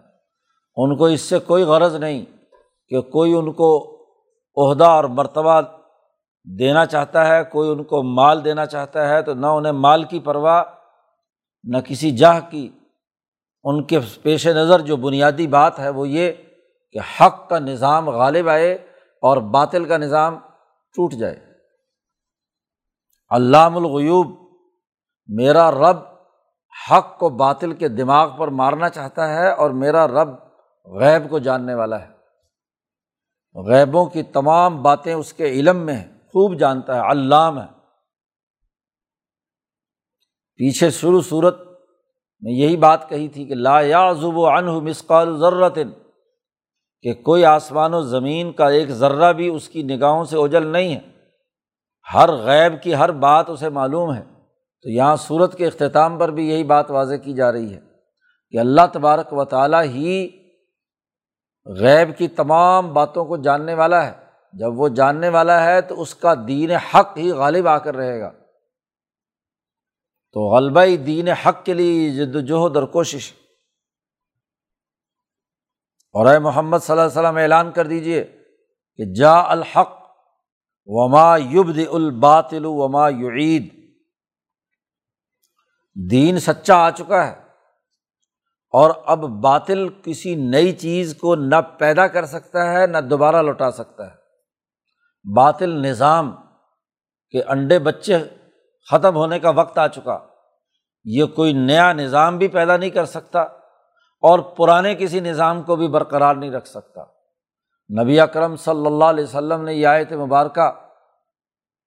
ان 0.77 0.97
کو 0.97 1.05
اس 1.05 1.21
سے 1.21 1.39
کوئی 1.39 1.63
غرض 1.63 1.95
نہیں 1.95 2.25
کہ 2.89 3.01
کوئی 3.01 3.35
ان 3.35 3.53
کو 3.53 3.97
عہدہ 4.57 4.85
اور 4.85 5.05
مرتبہ 5.05 5.61
دینا 6.59 6.87
چاہتا 6.87 7.29
ہے، 7.29 7.45
کوئی 7.45 7.71
ان 7.71 7.85
کو 7.85 8.03
مال 8.03 8.45
دینا 8.45 8.67
چاہتا 8.67 9.09
ہے، 9.09 9.23
تو 9.23 9.35
نہ 9.35 9.47
انہیں 9.47 9.73
مال 9.73 10.05
کی 10.05 10.21
پرواہ، 10.21 10.65
نہ 11.65 11.79
کسی 11.79 12.11
جاہ 12.11 12.41
کی۔ 12.51 12.69
ان 13.65 13.85
کے 13.85 13.99
پیش 14.23 14.47
نظر 14.47 14.81
جو 14.81 14.97
بنیادی 14.97 15.47
بات 15.47 15.79
ہے 15.79 15.89
وہ 15.89 16.09
یہ 16.09 16.33
کہ 16.93 16.99
حق 16.99 17.49
کا 17.49 17.59
نظام 17.59 18.11
غالب 18.11 18.49
آئے 18.49 18.75
اور 19.23 19.37
باطل 19.37 19.85
کا 19.85 19.97
نظام 19.97 20.39
ٹوٹ 20.95 21.13
جائے۔ 21.13 21.37
علام 23.31 23.77
الغیوب 23.77 24.46
میرا 25.27 25.71
رب 25.71 25.97
حق 26.91 27.19
کو 27.19 27.29
باطل 27.29 27.73
کے 27.73 27.89
دماغ 27.89 28.37
پر 28.37 28.49
مارنا 28.49 28.89
چاہتا 28.89 29.29
ہے 29.35 29.53
اور 29.53 29.71
میرا 29.71 30.07
رب 30.07 30.29
غیب 30.85 31.31
کو 31.31 31.39
جاننے 31.39 31.75
والا 31.75 32.01
ہے۔ 32.01 32.17
غیبوں 33.69 34.07
کی 34.07 34.23
تمام 34.23 34.83
باتیں 34.83 35.15
اس 35.15 35.33
کے 35.33 35.45
علم 35.45 35.77
میں 35.77 35.95
ہیں، 35.95 36.19
خوب 36.19 36.59
جانتا 36.59 36.95
ہے، 36.97 37.11
علام 37.11 37.59
ہے۔ 37.59 37.67
پیچھے 40.57 40.91
شروع 40.91 41.21
صورت 41.21 41.61
میں 42.41 42.53
یہی 42.53 42.77
بات 42.77 43.09
کہی 43.09 43.29
تھی 43.29 43.45
کہ 43.45 43.55
لا 43.55 43.81
یا 43.81 44.13
زب 44.13 44.37
و 44.37 44.47
انہ 44.47 44.71
مسقال 44.71 45.39
ضرورت 45.39 45.79
کہ 47.03 47.15
کوئی 47.15 47.45
آسمان 47.45 47.95
و 47.95 48.03
زمین 48.03 48.53
کا 48.53 48.69
ایک 48.69 48.89
ذرہ 48.89 49.33
بھی 49.33 49.49
اس 49.49 49.69
کی 49.69 49.83
نگاہوں 49.83 50.25
سے 50.25 50.39
اجل 50.39 50.67
نہیں 50.67 50.95
ہے۔ 50.95 51.01
ہر 52.15 52.33
غیب 52.33 52.83
کی 52.83 52.95
ہر 52.95 53.13
بات 53.13 53.51
اسے 53.51 53.69
معلوم 53.69 54.15
ہے۔ 54.15 54.36
تو 54.87 54.91
یہاں 54.91 55.17
صورت 55.17 55.59
کے 55.59 55.67
اختتام 55.67 56.19
پر 56.19 56.31
بھی 56.31 56.51
یہی 56.51 56.65
بات 56.65 56.91
واضح 56.91 57.15
کی 57.15 57.33
جا 57.33 57.53
رہی 57.53 57.75
ہے 57.75 57.81
کہ 58.51 58.59
اللہ 58.59 58.81
تبارک 58.93 59.33
و 59.33 59.45
تعالیٰ 59.45 59.83
ہی 59.83 60.29
غیب 61.67 62.19
کی 62.19 62.29
تمام 62.29 62.95
باتوں 62.95 63.25
کو 63.25 63.37
جاننے 63.37 63.75
والا 63.75 64.07
ہے۔ 64.07 64.13
جب 64.53 64.81
وہ 64.81 64.89
جاننے 64.89 65.29
والا 65.29 65.65
ہے 65.65 65.81
تو 65.81 66.01
اس 66.01 66.15
کا 66.15 66.35
دین 66.49 66.71
حق 66.71 67.19
ہی 67.19 67.31
غالب 67.31 67.69
آ 67.69 67.79
کر 67.79 67.97
رہے 67.97 68.21
گا۔ 68.21 68.31
تو 70.33 70.57
غلبہ 70.57 70.97
دین 70.97 71.29
حق 71.29 71.65
کے 71.65 71.75
لیے 71.75 72.11
جد 72.11 72.37
وجہد 72.37 72.77
اور 72.77 72.85
کوشش۔ 72.85 73.33
اور 76.13 76.27
اے 76.27 76.39
محمد 76.39 76.79
صلی 76.79 76.99
اللہ 76.99 77.03
علیہ 77.03 77.21
وسلم، 77.21 77.37
اعلان 77.37 77.71
کر 77.71 77.87
دیجیے 77.87 78.25
کہ 78.97 79.15
جا 79.15 79.41
الحق 79.41 79.93
وما 80.87 81.37
یبد 81.37 81.79
الباطل 81.93 82.65
وما 82.65 83.09
یعید۔ 83.09 83.86
دین 86.11 86.39
سچا 86.39 86.77
آ 86.77 86.91
چکا 86.91 87.27
ہے 87.27 87.35
اور 88.73 88.91
اب 89.07 89.19
باطل 89.19 89.89
کسی 89.89 90.35
نئی 90.35 90.73
چیز 90.73 91.17
کو 91.17 91.35
نہ 91.35 91.55
پیدا 91.79 92.07
کر 92.07 92.27
سکتا 92.27 92.73
ہے، 92.73 92.87
نہ 92.87 92.99
دوبارہ 92.99 93.43
لوٹا 93.43 93.71
سکتا 93.71 94.07
ہے۔ 94.07 94.17
باطل 95.37 95.71
نظام 95.71 96.37
کے 97.31 97.43
انڈے 97.43 97.79
بچے 97.79 98.17
ختم 98.91 99.17
ہونے 99.17 99.39
کا 99.39 99.51
وقت 99.51 99.79
آ 99.79 99.87
چکا۔ 99.87 100.19
یہ 101.05 101.25
کوئی 101.25 101.53
نیا 101.53 101.93
نظام 101.93 102.39
بھی 102.39 102.49
پیدا 102.49 102.77
نہیں 102.77 102.91
کر 102.91 103.05
سکتا 103.05 103.41
اور 104.21 104.39
پرانے 104.39 104.95
کسی 104.95 105.21
نظام 105.21 105.63
کو 105.63 105.77
بھی 105.77 105.89
برقرار 105.89 106.35
نہیں 106.35 106.51
رکھ 106.51 106.69
سکتا۔ 106.69 107.05
نبی 108.03 108.21
اکرم 108.21 108.57
صلی 108.57 108.87
اللہ 108.87 109.05
علیہ 109.05 109.25
وسلم 109.25 109.63
نے 109.63 109.75
یہ 109.75 109.87
آیت 109.87 110.13
مبارکہ 110.13 110.73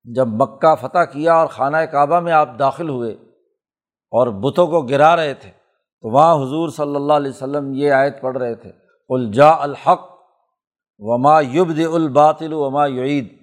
جب 0.03 0.27
مکہ 0.27 0.75
فتح 0.75 1.03
کیا 1.11 1.33
اور 1.33 1.47
خانہ 1.47 1.77
کعبہ 1.77 2.19
میں 2.19 2.33
آپ 2.33 2.49
داخل 2.59 2.89
ہوئے 2.89 3.28
اور 4.11 4.27
بتوں 4.27 4.67
کو 4.67 4.81
گرا 4.81 5.15
رہے 5.15 5.33
تھے۔ 5.33 5.51
تو 6.01 6.09
وہاں 6.09 6.35
حضور 6.35 6.69
صلی 6.69 6.95
اللہ 6.95 7.13
علیہ 7.13 7.29
وسلم 7.29 7.73
یہ 7.73 7.91
آیت 7.91 8.21
پڑھ 8.21 8.37
رہے 8.37 8.55
تھے۔ 8.55 8.71
الجا 9.09 9.49
الحق 9.49 10.11
وما 10.99 11.41
یبد 11.41 11.79
الباطل 11.93 12.53
وما 12.53 12.85
یعید۔ 12.85 13.33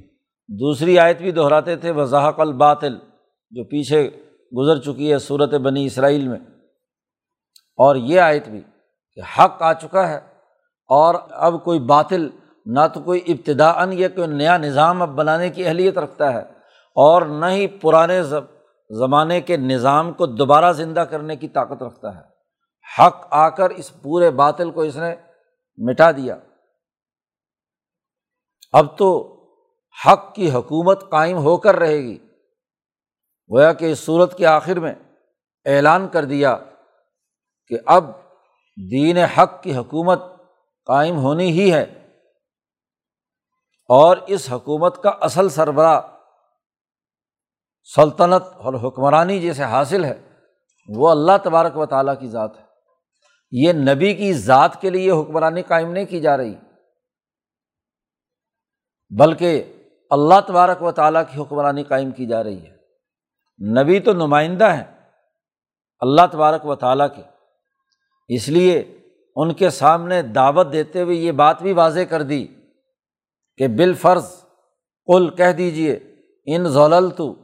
دوسری 0.49 0.99
آیت 0.99 1.18
بھی 1.18 1.32
دہراتے 1.32 1.76
تھے 1.76 1.90
وضاحق 1.90 2.40
الباطل، 2.40 2.96
جو 3.50 3.64
پیچھے 3.64 4.11
گزر 4.58 4.78
چکی 4.78 5.12
ہے 5.12 5.18
صورت 5.18 5.54
بنی 5.54 5.87
اسرائیل 5.87 6.28
میں۔ 6.28 6.38
اور 7.78 7.96
یہ 7.96 8.20
آیت 8.20 8.49
بھی 8.49 8.61
کہ 9.14 9.20
حق 9.38 9.62
آ 9.62 9.73
چکا 9.73 10.08
ہے 10.08 10.16
اور 10.88 11.14
اب 11.30 11.64
کوئی 11.64 11.80
باطل 11.80 12.28
نہ 12.66 12.80
تو 12.94 13.00
کوئی 13.00 13.20
ابتدا 13.28 13.70
ان 13.70 13.92
یہ 13.92 14.08
کوئی 14.08 14.26
نیا 14.26 14.56
نظام 14.56 15.02
اب 15.02 15.08
بنانے 15.08 15.50
کی 15.50 15.66
اہلیت 15.66 15.99
رکھتا 15.99 16.32
ہے 16.32 16.40
اور 16.94 17.23
نہ 17.23 17.46
ہی 17.46 17.66
پرانے 17.66 18.23
زمانے 18.90 19.40
کے 19.40 19.56
نظام 19.56 20.12
کو 20.12 20.26
دوبارہ 20.26 20.72
زندہ 20.72 21.00
کرنے 21.00 21.36
کی 21.36 21.48
طاقت 21.48 21.82
رکھتا 21.82 22.16
ہے۔ 22.16 22.22
حق 22.98 23.26
آ 23.30 23.48
کر 23.48 23.70
اس 23.70 24.02
پورے 24.02 24.30
باطل 24.30 24.70
کو 24.70 24.80
اس 24.80 24.96
نے 24.96 25.16
مٹا 25.76 26.10
دیا۔ 26.10 26.36
اب 28.72 28.98
تو 28.98 29.32
حق 30.06 30.34
کی 30.34 30.50
حکومت 30.50 31.10
قائم 31.10 31.36
ہو 31.36 31.56
کر 31.56 31.74
رہے 31.76 31.98
گی۔ 31.98 32.18
گویا 33.50 33.72
کہ 33.72 33.92
اس 33.92 33.98
صورت 33.98 34.36
کے 34.36 34.46
آخر 34.46 34.80
میں 34.80 34.94
اعلان 35.64 36.08
کر 36.08 36.24
دیا 36.24 36.56
کہ 37.68 37.78
اب 37.86 38.04
دین 38.90 39.16
حق 39.16 39.62
کی 39.62 39.76
حکومت 39.76 40.20
قائم 40.86 41.16
ہونی 41.16 41.50
ہی 41.50 41.72
ہے 41.72 41.82
اور 43.88 44.16
اس 44.26 44.52
حکومت 44.52 45.02
کا 45.02 45.10
اصل 45.10 45.48
سربراہ 45.48 46.00
سلطنت 47.94 48.42
اور 48.56 48.74
حکمرانی 48.74 49.40
جیسے 49.40 49.62
حاصل 49.62 50.04
ہے، 50.04 50.14
وہ 50.88 51.10
اللہ 51.10 51.32
تبارک 51.44 51.76
و 51.76 51.86
تعالیٰ 51.86 52.14
کی 52.20 52.28
ذات 52.28 52.58
ہے۔ 52.58 52.64
یہ 53.50 53.72
نبی 53.72 54.14
کی 54.14 54.32
ذات 54.32 54.80
کے 54.80 54.90
لیے 54.90 55.10
حکمرانی 55.10 55.62
قائم 55.62 55.92
نہیں 55.92 56.04
کی 56.04 56.20
جا 56.20 56.36
رہی، 56.36 56.54
بلکہ 59.18 59.82
اللہ 60.10 60.40
تبارک 60.46 60.82
و 60.82 60.92
تعالیٰ 60.92 61.22
کی 61.30 61.40
حکمرانی 61.40 61.82
قائم 61.82 62.10
کی 62.10 62.26
جا 62.26 62.44
رہی 62.44 62.66
ہے۔ 62.66 62.76
نبی 63.82 64.00
تو 64.00 64.12
نمائندہ 64.12 64.64
ہیں 64.64 64.84
اللہ 66.00 66.26
تبارک 66.32 66.66
و 66.66 66.74
تعالیٰ 66.74 67.08
کے، 67.16 67.22
اس 68.28 68.48
لیے 68.48 68.78
ان 69.36 69.54
کے 69.54 69.70
سامنے 69.70 70.22
دعوت 70.22 70.72
دیتے 70.72 71.02
ہوئے 71.02 71.16
یہ 71.16 71.32
بات 71.32 71.62
بھی 71.62 71.72
واضح 71.72 72.00
کر 72.00 72.22
دی 72.22 72.46
کہ 73.56 73.68
بال 73.68 73.94
فرض 73.94 74.44
کل 75.06 75.30
کہہ 75.30 75.52
دیجیے 75.52 75.92
ان 76.46 76.68
ضلع 76.68 77.00
تو 77.16 77.34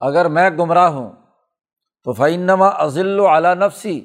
اگر 0.00 0.28
میں 0.28 0.50
گمراہ 0.50 0.88
ہوں 0.88 1.12
تو 2.04 2.12
فعنما 2.12 2.70
عزل 2.74 3.20
و 3.20 3.28
اعلیٰ 3.28 3.54
نفسی 3.54 4.00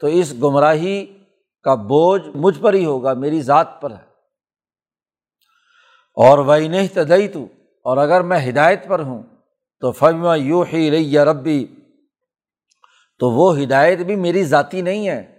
تو 0.00 0.06
اس 0.06 0.32
گمراہی 0.42 1.18
کا 1.62 1.74
بوجھ 1.74 2.28
مجھ 2.34 2.60
پر 2.60 2.74
ہی 2.74 2.84
ہوگا، 2.84 3.12
میری 3.12 3.42
ذات 3.42 3.80
پر 3.80 3.90
ہے۔ 3.90 4.10
اور 6.14 6.38
وہ 6.38 6.56
نہیں 6.56 6.88
تدئی 6.94 7.28
تو 7.28 7.46
اور 7.84 7.96
اگر 7.96 8.20
میں 8.20 8.48
ہدایت 8.48 8.88
پر 8.88 9.00
ہوں، 9.00 9.22
تو 9.80 9.92
فما 9.92 10.34
یو 10.34 10.62
ہی 10.62 10.90
رئی 10.90 11.18
ربی 11.18 11.66
تو 13.18 13.30
وہ 13.30 13.58
ہدایت 13.58 13.98
بھی 13.98 14.16
میری 14.16 14.44
ذاتی 14.44 14.82
نہیں 14.82 15.08
ہے۔ 15.08 15.38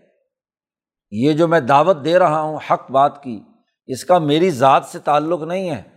یہ 1.12 1.34
جو 1.34 1.48
میں 1.48 1.60
دعوت 1.60 1.98
دے 2.06 2.20
رہا 2.20 2.42
ہوں، 2.42 2.58
حق 2.72 2.92
بات 2.92 3.24
کی، 3.24 3.40
اس 3.86 4.06
کا 4.06 4.20
میری 4.20 4.50
ذات 4.50 4.86
سے 4.86 5.00
تعلق 5.00 5.42
نہیں 5.42 5.70
ہے۔ 5.70 5.91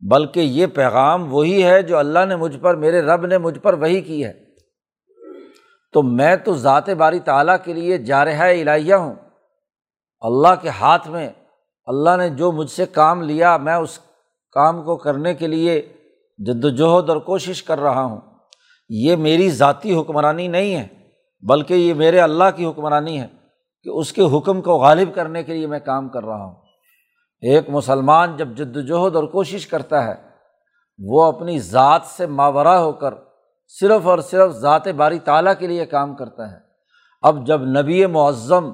بلکہ 0.00 0.40
یہ 0.40 0.66
پیغام 0.66 1.34
وہی 1.34 1.64
ہے 1.64 1.82
جو 1.82 1.98
اللہ 1.98 2.24
نے 2.28 2.36
مجھ 2.36 2.58
پر، 2.58 2.74
میرے 2.74 3.00
رب 3.00 3.26
نے 3.26 3.38
مجھ 3.38 3.58
پر 3.58 3.74
وہی 3.74 4.00
کی 4.00 4.24
ہے۔ 4.24 4.32
تو 5.92 6.02
میں 6.02 6.36
تو 6.36 6.54
ذات 6.54 6.90
باری 6.90 7.20
تعالیٰ 7.20 7.56
کے 7.64 7.72
لیے 7.72 7.98
جارحہ 7.98 8.50
الہیہ 8.60 8.94
ہوں۔ 8.94 9.14
اللہ 10.20 10.54
کے 10.62 10.68
ہاتھ 10.68 11.08
میں 11.08 11.28
اللہ 11.86 12.16
نے 12.16 12.30
جو 12.30 12.52
مجھ 12.52 12.70
سے 12.70 12.86
کام 12.86 13.22
لیا، 13.22 13.56
میں 13.56 13.74
اس 13.74 13.98
کام 14.52 14.82
کو 14.82 14.96
کرنے 14.96 15.34
کے 15.34 15.46
لیے 15.46 15.92
جد 16.38 16.64
وجہد 16.64 17.08
اور 17.08 17.16
کوشش 17.16 17.62
کر 17.62 17.80
رہا 17.80 18.04
ہوں۔ 18.04 18.20
یہ 18.88 19.16
میری 19.16 19.50
ذاتی 19.50 19.94
حکمرانی 19.94 20.48
نہیں 20.48 20.76
ہے، 20.76 20.86
بلکہ 21.42 21.74
یہ 21.74 21.94
میرے 21.94 22.20
اللہ 22.20 22.44
کی 22.56 22.66
حکمرانی 22.66 23.20
ہے 23.20 23.26
کہ 23.82 23.88
اس 23.88 24.12
کے 24.12 24.22
حکم 24.22 24.62
کو 24.62 24.76
غالب 24.76 25.14
کرنے 25.14 25.42
کے 25.42 25.54
لیے 25.54 25.66
میں 25.66 25.78
کام 25.78 26.08
کر 26.08 26.24
رہا 26.24 26.44
ہوں۔ 26.44 26.63
ایک 27.50 27.70
مسلمان 27.70 28.36
جب 28.36 28.48
جد 28.48 28.76
وجہد 28.76 29.16
اور 29.16 29.24
کوشش 29.24 29.66
کرتا 29.66 30.04
ہے، 30.04 30.14
وہ 30.98 31.24
اپنی 31.24 31.58
ذات 31.58 32.02
سے 32.06 32.26
ماورہ 32.26 32.76
ہو 32.76 32.92
کر 32.92 33.14
صرف 33.68 34.06
اور 34.06 34.18
صرف 34.18 34.52
ذات 34.52 34.88
باری 34.88 35.18
تعالیٰ 35.18 35.52
کے 35.58 35.66
لیے 35.66 35.86
کام 35.86 36.14
کرتا 36.14 36.50
ہے۔ 36.52 36.58
اب 37.22 37.46
جب 37.46 37.62
نبی 37.62 38.06
معظم 38.06 38.72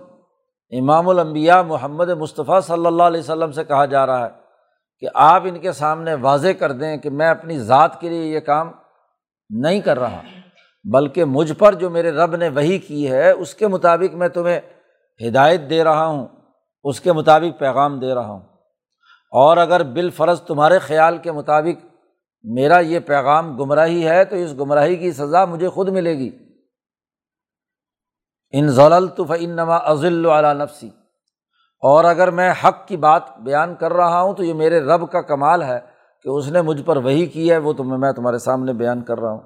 امام 0.70 1.08
الانبیاء 1.08 1.62
محمد 1.62 2.08
مصطفیٰ 2.08 2.60
صلی 2.60 2.86
اللہ 2.86 3.02
علیہ 3.02 3.20
وسلم 3.20 3.52
سے 3.52 3.64
کہا 3.64 3.84
جا 3.84 4.06
رہا 4.06 4.24
ہے 4.24 4.30
کہ 4.98 5.08
آپ 5.14 5.42
ان 5.44 5.58
کے 5.58 5.72
سامنے 5.72 6.14
واضح 6.14 6.48
کر 6.58 6.72
دیں 6.72 6.96
کہ 6.96 7.10
میں 7.10 7.28
اپنی 7.28 7.58
ذات 7.58 8.00
کے 8.00 8.08
لیے 8.08 8.24
یہ 8.24 8.40
کام 8.40 8.70
نہیں 9.50 9.80
کر 9.80 9.98
رہا، 9.98 10.20
بلکہ 10.84 11.24
مجھ 11.24 11.52
پر 11.52 11.74
جو 11.74 11.90
میرے 11.90 12.10
رب 12.10 12.36
نے 12.36 12.48
وہی 12.48 12.78
کی 12.78 13.10
ہے، 13.10 13.30
اس 13.30 13.54
کے 13.54 13.68
مطابق 13.68 14.14
میں 14.14 14.28
تمہیں 14.28 14.60
ہدایت 15.28 15.60
دے 15.70 15.84
رہا 15.84 16.06
ہوں، 16.06 16.26
اس 16.84 17.00
کے 17.00 17.12
مطابق 17.12 17.58
پیغام 17.58 17.98
دے 17.98 18.14
رہا 18.14 18.28
ہوں۔ 18.28 18.49
اور 19.30 19.56
اگر 19.56 19.82
بالفرض 19.82 20.42
تمہارے 20.42 20.78
خیال 20.78 21.18
کے 21.18 21.32
مطابق 21.32 21.86
میرا 22.42 22.78
یہ 22.78 22.98
پیغام 22.98 23.56
گمراہی 23.56 24.08
ہے، 24.08 24.24
تو 24.24 24.36
اس 24.36 24.54
گمراہی 24.60 24.96
کی 24.96 25.12
سزا 25.12 25.44
مجھے 25.44 25.68
خود 25.68 25.88
ملے 25.88 26.18
گی۔ 26.18 26.30
ان 28.52 28.68
ضلع 28.68 28.98
ان 29.38 29.50
نما 29.50 29.78
عزل 29.84 30.26
علیہ 30.26 30.62
نفسی۔ 30.62 30.90
اور 31.82 32.04
اگر 32.04 32.30
میں 32.30 32.52
حق 32.64 32.88
کی 32.88 32.96
بات 32.96 33.38
بیان 33.38 33.74
کر 33.74 33.92
رہا 33.92 34.22
ہوں، 34.22 34.34
تو 34.34 34.44
یہ 34.44 34.54
میرے 34.54 34.80
رب 34.80 35.12
کا 35.12 35.22
کمال 35.22 35.62
ہے 35.62 35.80
کہ 36.22 36.28
اس 36.28 36.48
نے 36.48 36.62
مجھ 36.62 36.82
پر 36.82 36.96
وہی 36.96 37.26
کی 37.26 37.50
ہے، 37.50 37.58
وہ 37.58 37.72
تمہیں 37.72 37.98
میں 37.98 38.12
تمہارے 38.12 38.38
سامنے 38.38 38.72
بیان 38.72 39.02
کر 39.02 39.20
رہا 39.20 39.30
ہوں۔ 39.30 39.40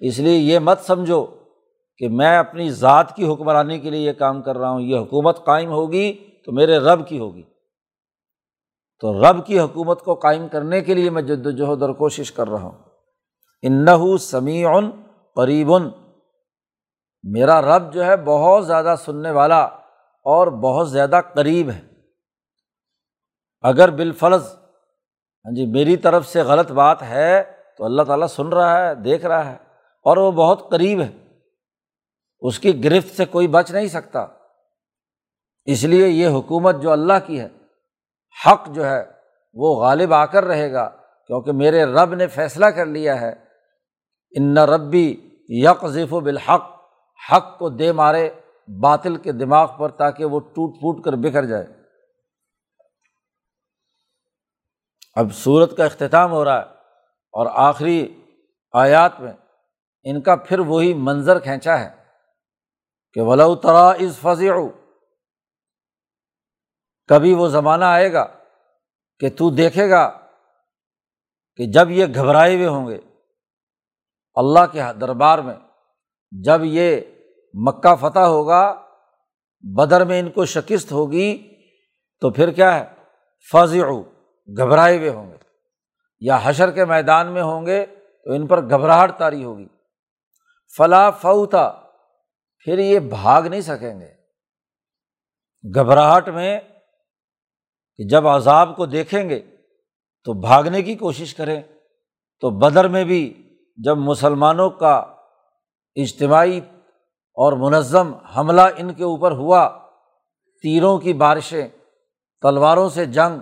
اس 0.00 0.18
لیے 0.18 0.38
یہ 0.38 0.58
مت 0.58 0.80
سمجھو 0.80 1.26
کہ 1.98 2.08
میں 2.08 2.38
اپنی 2.38 2.70
ذات 2.70 3.16
کی 3.16 3.32
حکمرانی 3.32 3.78
کے 3.78 3.90
لیے 3.90 4.00
یہ 4.00 4.12
کام 4.12 4.42
کر 4.42 4.58
رہا 4.58 4.70
ہوں۔ 4.70 4.80
یہ 4.80 4.98
حکومت 4.98 5.44
قائم 5.44 5.70
ہوگی 5.70 6.12
تو 6.44 6.52
میرے 6.52 6.78
رب 6.78 7.08
کی 7.08 7.18
ہوگی۔ 7.18 7.42
تو 9.00 9.20
رب 9.20 9.46
کی 9.46 9.60
حکومت 9.60 10.02
کو 10.02 10.14
قائم 10.14 10.48
کرنے 10.48 10.80
کے 10.80 10.94
لیے 10.94 11.10
میں 11.10 11.22
جد 11.22 11.46
وجہد 11.46 11.82
اور 11.82 11.90
کوشش 11.90 12.32
کر 12.32 12.48
رہا 12.48 12.62
ہوں۔ 12.62 12.78
انّ 13.62 13.88
حق 38.46 38.68
جو 38.68 38.86
ہے 38.86 39.04
وہ 39.54 39.80
غالب 39.80 40.14
آ 40.14 40.26
کر 40.26 40.44
رہے 40.44 40.72
گا، 40.72 40.88
کیونکہ 41.26 41.52
میرے 41.52 41.84
رب 41.84 42.14
نے 42.14 42.26
فیصلہ 42.26 42.66
کر 42.66 42.86
لیا 42.86 43.20
ہے۔ 43.20 43.32
ان 44.30 44.58
ربی 44.58 45.30
یک 45.48 45.86
ذیف 45.86 46.12
و 46.12 46.20
بالحق، 46.20 46.62
حق 47.32 47.58
کو 47.58 47.68
دے 47.68 47.92
مارے 47.92 48.30
باطل 48.82 49.16
کے 49.16 49.32
دماغ 49.32 49.78
پر 49.78 49.88
تاکہ 49.88 50.24
وہ 50.24 50.40
ٹوٹ 50.40 50.74
پھوٹ 50.74 51.04
کر 51.04 51.12
بکھر 51.12 51.44
جائے۔ 51.44 51.66
اب 55.14 55.26
صورت 55.32 55.76
کا 55.76 55.84
اختتام 55.84 56.32
ہو 56.32 56.44
رہا 56.44 56.56
ہے 56.56 56.64
اور 57.34 57.46
آخری 57.52 58.22
آیات 58.72 59.20
میں 59.20 59.32
ان 60.02 60.20
کا 60.20 60.36
پھر 60.36 60.58
وہی 60.58 60.94
منظر 60.94 61.38
کھینچا 61.38 61.80
ہے 61.80 61.90
کہ 63.12 63.20
ولو 63.20 63.54
ترا 63.54 63.88
از 63.88 64.18
فضی 64.18 64.50
کبھی 67.08 67.34
وہ 67.34 67.48
زمانہ 67.48 67.84
آئے 67.84 68.12
گا 68.12 68.26
کہ 69.20 69.30
تو 69.30 69.50
دیکھے 69.50 69.90
گا 69.90 70.18
کہ 71.56 71.66
جب 71.66 71.90
یہ 71.90 72.06
گھبرائے 72.14 72.56
ہوئے 72.56 72.66
ہوں 72.66 72.86
گے 72.86 72.98
اللہ 74.34 74.66
کے 74.72 74.80
دربار 75.00 75.38
میں، 75.38 75.54
جب 76.32 76.60
یہ 76.64 77.00
مکہ 77.54 77.94
فتح 77.96 78.18
ہوگا، 78.18 78.82
بدر 79.60 80.04
میں 80.04 80.20
ان 80.20 80.30
کو 80.30 80.44
شکست 80.44 80.92
ہوگی، 80.92 81.54
تو 82.20 82.30
پھر 82.30 82.50
کیا 82.50 82.74
ہے؟ 82.74 82.86
فضی 83.52 83.80
گھبرائے 84.58 84.98
ہوئے 84.98 85.08
ہوں 85.08 85.30
گے۔ 85.30 85.36
یا 86.20 86.38
حشر 86.42 86.70
کے 86.70 86.84
میدان 86.84 87.26
میں 87.26 87.42
ہوں 87.42 87.66
گے، 87.66 87.86
تو 88.24 88.32
ان 88.32 88.46
پر 88.46 88.62
گھبراہٹ 88.70 89.18
تاری 89.18 89.44
ہوگی۔ 89.44 89.68
فلاں 90.76 91.10
فوتا 91.10 91.72
پھر 92.58 92.78
یہ 92.78 92.98
بھاگ 92.98 93.42
نہیں 93.42 93.60
سکیں 93.60 94.00
گے۔ 94.00 94.14
گھبراہٹ 95.74 96.28
میں 96.28 96.60
کہ 97.98 98.04
جب 98.04 98.28
عذاب 98.28 98.76
کو 98.76 98.86
دیکھیں 98.86 99.30
گے 99.30 99.40
تو 100.24 100.32
بھاگنے 100.32 100.82
کی 100.82 100.94
کوشش 100.94 101.34
کریں۔ 101.34 101.62
تو 102.40 102.50
بدر 102.50 102.88
میں 102.88 103.04
بھی 103.04 103.42
جب 103.76 103.98
مسلمانوں 103.98 104.70
کا 104.70 104.96
اجتماعی 105.94 106.60
اور 107.36 107.52
منظم 107.52 108.14
حملہ 108.14 108.60
ان 108.76 108.94
کے 108.94 109.04
اوپر 109.04 109.32
ہوا، 109.32 109.68
تیروں 110.62 110.98
کی 110.98 111.12
بارشیں، 111.12 111.68
تلواروں 112.42 112.88
سے 112.88 113.04
جنگ، 113.04 113.40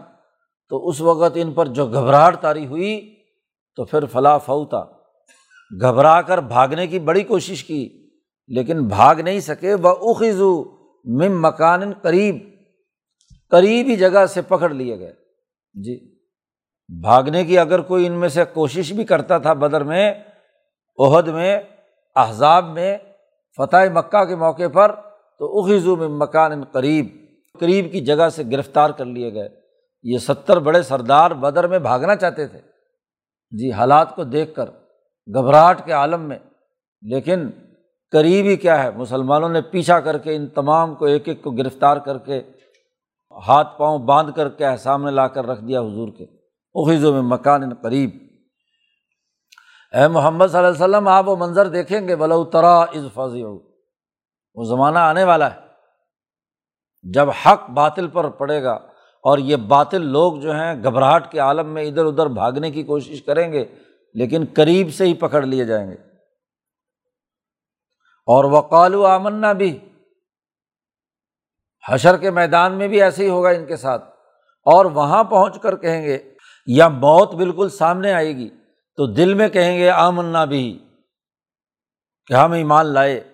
تو 0.68 0.88
اس 0.88 1.00
وقت 1.00 1.32
ان 1.34 1.52
پر 1.52 1.66
جو 1.66 1.86
گھبراہٹ 1.86 2.40
تاری 2.40 2.66
ہوئی 2.66 3.14
تو 3.76 3.84
پھر 3.84 4.04
فلاں 4.06 4.38
فوتا 4.38 4.84
گھبرا 5.80 6.22
کر 6.22 6.38
بھاگنے 6.38 6.86
کی 6.86 6.98
بڑی 6.98 7.22
کوشش 7.22 7.64
کی، 7.64 8.10
لیکن 8.48 8.88
بھاگ 8.88 9.16
نہیں 9.16 9.40
سکے۔ 9.40 9.74
وہ 9.74 9.88
اخذو 9.88 10.64
مم 11.04 11.42
مکان 11.42 11.92
قریب 11.92 12.55
قریبی 13.50 13.96
جگہ 13.96 14.26
سے 14.26 14.42
پکڑ 14.42 14.70
لیے 14.70 14.98
گئے۔ 14.98 15.12
جی۔ 15.74 16.16
بھاگنے 17.02 17.44
کی 17.44 17.58
اگر 17.58 17.80
کوئی 17.80 18.06
ان 18.06 18.12
میں 18.12 18.28
سے 18.28 18.44
کوشش 18.44 18.92
بھی 18.92 19.04
کرتا 19.04 19.38
تھا 19.38 19.52
بدر 19.52 19.82
میں 19.82 20.14
عہد 20.98 21.28
میں، 21.28 21.60
احزاب 22.16 22.64
میں، 22.64 22.98
فتح 23.56 23.92
مکہ 23.92 24.24
کے 24.24 24.36
موقع 24.36 24.68
پر، 24.72 24.94
تو 25.38 25.58
اخذو 25.58 25.96
میں 25.96 26.08
مکان 26.08 26.64
قریب 26.64 27.06
قریب 27.60 27.92
کی 27.92 28.00
جگہ 28.00 28.28
سے 28.28 28.42
گرفتار 28.52 28.90
کر 28.90 29.04
لیے 29.04 29.34
گئے۔ 29.34 29.48
یہ 30.02 30.18
ستر 30.18 30.56
بڑے 30.56 30.82
سردار 30.82 31.30
بدر 31.30 31.66
میں 31.66 31.78
بھاگنا 31.78 32.16
چاہتے 32.16 32.46
تھے۔ 32.46 32.58
جی 33.50 33.72
حالات 33.72 34.16
کو 34.16 34.24
دیکھ 34.24 34.54
کر، 34.54 34.66
گھبراہٹ 35.34 35.86
کے 35.86 35.92
عالم 35.92 36.20
میں۔ 36.20 36.38
لیکن 37.02 37.50
قریب 38.12 38.46
ہی 38.46 38.56
کیا 38.56 38.82
ہے؟ 38.82 38.90
مسلمانوں 38.90 39.48
نے 39.48 39.60
پیچھا 39.60 40.00
کر 40.00 40.18
کے 40.18 40.36
ان 40.36 40.46
تمام 40.46 40.94
کو 40.94 41.04
ایک 41.04 41.28
ایک 41.28 41.42
کو 41.42 41.50
گرفتار 41.50 41.96
کر 41.96 42.18
کے 42.18 42.42
ہاتھ 43.48 43.78
پاؤں 43.78 43.98
باندھ 43.98 44.32
کر 44.36 44.48
کے 44.48 44.64
سامنے 44.78 45.10
لا 45.10 45.28
کر 45.28 45.46
رکھ 45.46 45.64
دیا 45.64 45.80
حضور 45.80 46.08
کے۔ 46.08 46.24
اخیزوں 46.74 47.12
میں 47.12 47.22
مکان 47.22 47.74
قریب۔ 47.74 48.10
اے 49.92 50.08
محمد 50.08 50.46
صلی 50.46 50.58
اللہ 50.58 50.84
علیہ 50.84 50.84
وسلم، 50.84 51.08
آپ 51.08 51.28
وہ 51.28 51.36
منظر 51.36 51.68
دیکھیں 51.68 52.08
گے۔ 52.08 52.16
بلو 52.16 52.44
ترا 52.44 52.78
از 52.78 53.06
فضی 53.14 53.42
ہو 53.42 53.58
وہ 54.54 54.64
زمانہ 54.64 54.98
آنے 54.98 55.24
والا 55.24 55.54
ہے۔ 55.54 55.60
جب 57.02 57.28
حق 57.30 57.70
باطل 57.70 58.08
پر 58.08 58.28
پڑے 58.28 58.62
گا 58.62 58.72
اور 59.22 59.38
یہ 59.38 59.56
باطل 59.56 60.06
لوگ 60.06 60.36
جو 60.36 60.52
ہیں 60.52 60.82
گھبراہٹ 60.82 61.32
کے 61.32 61.38
عالم 61.38 61.68
میں 61.68 61.82
ادھر 61.82 62.04
ادھر 62.04 62.26
بھاگنے 62.26 62.70
کی 62.70 62.82
کوشش 62.82 63.22
کریں 63.22 63.52
گے، 63.52 63.64
لیکن 64.14 64.44
قریب 64.54 64.94
سے 64.94 65.04
ہی 65.04 65.14
پکڑ 65.14 65.42
لیے 65.42 65.64
جائیں 65.64 65.90
گے۔ 65.90 65.96
اور 68.26 68.44
وقال 68.44 68.94
و 68.94 69.06
آمنا 69.06 69.52
بھی 69.52 69.78
حشر 71.88 72.16
کے 72.16 72.30
میدان 72.30 72.72
میں 72.72 72.88
بھی 72.88 73.02
ایسے 73.02 73.24
ہی 73.24 73.28
ہوگا 73.28 73.48
ان 73.48 73.66
کے 73.66 73.76
ساتھ۔ 73.76 74.04
اور 74.64 74.84
وہاں 74.84 75.24
پہنچ 75.24 75.60
کر 75.60 75.76
کہیں 75.76 76.02
گے، 76.02 76.18
یا 76.66 76.88
موت 76.88 77.34
بالکل 77.34 77.68
سامنے 77.68 78.12
آئے 78.12 78.36
گی، 78.36 78.48
تو 78.96 79.06
دل 79.06 79.34
میں 79.34 79.48
کہیں 79.48 79.78
گے، 79.78 79.90
آمنا 79.90 80.44
بھی۔ 80.44 80.78
کہ 82.26 82.34
ہم 82.34 82.52
ایمان 82.52 82.86
لائے۔ 82.86 83.24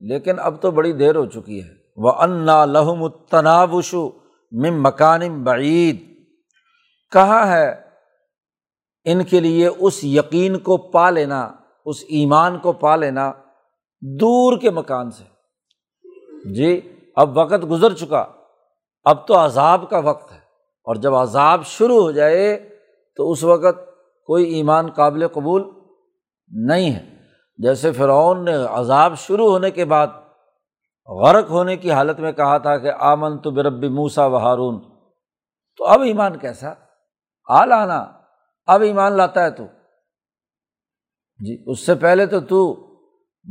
لیکن 0.00 0.38
اب 0.38 0.62
تو 0.62 0.70
بڑی 0.70 0.92
دیر 0.92 1.16
ہو 1.16 1.26
چکی 1.26 1.62
ہے۔ 1.62 1.68
وہ 1.96 2.12
انا 2.12 2.64
لہم 2.64 3.08
تنابشو 3.08 4.08
مم 4.52 4.82
مکان 4.82 5.44
بعید 5.44 6.26
کہاں 7.12 7.46
ہے 7.46 7.74
ان 9.04 9.24
کے 9.24 9.40
لیے 9.40 9.68
اس 9.78 10.04
یقین 10.04 10.58
کو 10.58 10.76
پا 10.76 11.10
لینا، 11.10 11.52
اس 11.86 11.96
ایمان 12.08 12.58
کو 12.58 12.72
پا 12.72 12.96
لینا 12.96 13.32
دور 14.00 14.58
کے 14.58 14.70
مکان 14.70 15.10
سے۔ 15.10 15.24
جی 16.54 16.93
اب 17.16 17.38
وقت 17.38 17.70
گزر 17.70 17.94
چکا۔ 17.94 18.26
اب 19.04 19.26
تو 19.26 19.44
عذاب 19.44 19.90
کا 19.90 19.98
وقت 19.98 20.32
ہے۔ 20.32 20.38
اور 20.84 20.94
جب 20.94 21.14
عذاب 21.14 21.64
شروع 21.64 22.02
ہو 22.02 22.10
جائے 22.10 22.78
تو 23.16 23.30
اس 23.30 23.44
وقت 23.44 23.78
کوئی 24.26 24.44
ایمان 24.44 24.90
قابل 24.90 25.28
قبول 25.28 25.70
نہیں 26.48 26.92
ہے۔ 26.92 27.14
جیسے 27.56 27.92
فرعون 27.92 28.44
نے 28.44 28.52
عذاب 28.70 29.18
شروع 29.18 29.50
ہونے 29.50 29.70
کے 29.70 29.84
بعد 29.84 30.06
غرق 31.06 31.50
ہونے 31.50 31.76
کی 31.76 31.92
حالت 31.92 32.20
میں 32.20 32.32
کہا 32.32 32.58
تھا 32.58 32.78
کہ 32.78 32.90
آمن 32.98 33.38
تو 33.38 33.50
بربی 33.50 33.88
موسا 33.88 34.26
و 34.26 34.36
ہارون۔ 34.36 34.80
تو 35.76 35.84
اب 35.86 36.00
ایمان 36.00 36.38
کیسا؟ 36.38 36.72
آ 37.48 37.64
لانا۔ 37.64 38.06
اب 38.66 38.82
ایمان 38.82 39.12
لاتا 39.12 39.42
ہے 39.42 39.50
تو۔ 39.50 39.64
جی 41.44 41.62
اس 41.66 41.86
سے 41.86 41.94
پہلے 41.94 42.26
تو 42.26 42.40
تو 42.40 42.86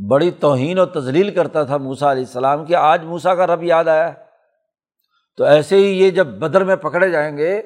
بڑی 0.08 0.30
توہین 0.30 0.78
و 0.78 0.86
تزلیل 0.86 1.34
کرتا 1.34 1.62
تھا 1.62 1.76
موسا 1.76 2.12
علیہ 2.12 2.22
السلام 2.22 2.64
کہ 2.64 2.76
آج 2.76 3.04
موسا 3.04 3.34
کا 3.34 3.46
رب 3.46 3.62
یاد 3.62 3.84
آیا 3.84 4.12
تو 5.36 5.44
ایسے 5.44 5.76
ہی 5.76 6.00
یہ 6.00 6.10
جب 6.10 6.26
بدر 6.26 6.64
میں 6.64 6.76
پکڑے 6.76 7.10
جائیں 7.10 7.38
گے، 7.38 7.62